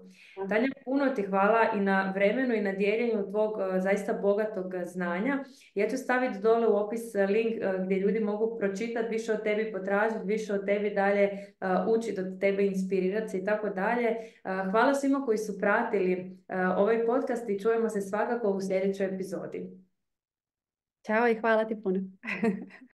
Tanja, 0.49 0.69
puno 0.85 1.07
ti 1.07 1.23
hvala 1.23 1.61
i 1.77 1.81
na 1.81 2.13
vremenu 2.15 2.55
i 2.55 2.61
na 2.61 2.73
dijeljenju 2.73 3.31
tvog 3.31 3.61
e, 3.61 3.81
zaista 3.81 4.13
bogatog 4.13 4.73
znanja. 4.85 5.45
Ja 5.75 5.89
ću 5.89 5.97
staviti 5.97 6.39
dole 6.39 6.69
u 6.69 6.77
opis 6.77 7.15
link 7.15 7.53
e, 7.53 7.85
gdje 7.85 7.97
ljudi 7.97 8.21
mogu 8.21 8.59
pročitati 8.59 9.09
više 9.11 9.33
o 9.33 9.37
tebi, 9.37 9.73
potražiti 9.73 10.27
više 10.27 10.55
o 10.55 10.59
tebi, 10.59 10.91
dalje 10.91 11.23
e, 11.23 11.39
učiti 11.89 12.21
od 12.21 12.41
tebe, 12.41 12.67
inspirirati 12.67 13.29
se 13.29 13.39
i 13.39 13.45
tako 13.45 13.69
dalje. 13.69 14.17
Hvala 14.71 14.95
svima 14.95 15.25
koji 15.25 15.39
su 15.39 15.59
pratili 15.59 16.39
ovaj 16.77 17.07
podcast 17.07 17.49
i 17.49 17.61
čujemo 17.61 17.89
se 17.89 18.01
svakako 18.01 18.51
u 18.51 18.61
sljedećoj 18.61 19.07
epizodi. 19.07 19.71
Ćao 21.07 21.29
i 21.29 21.35
hvala 21.35 21.65
ti 21.65 21.83
puno. 21.83 22.01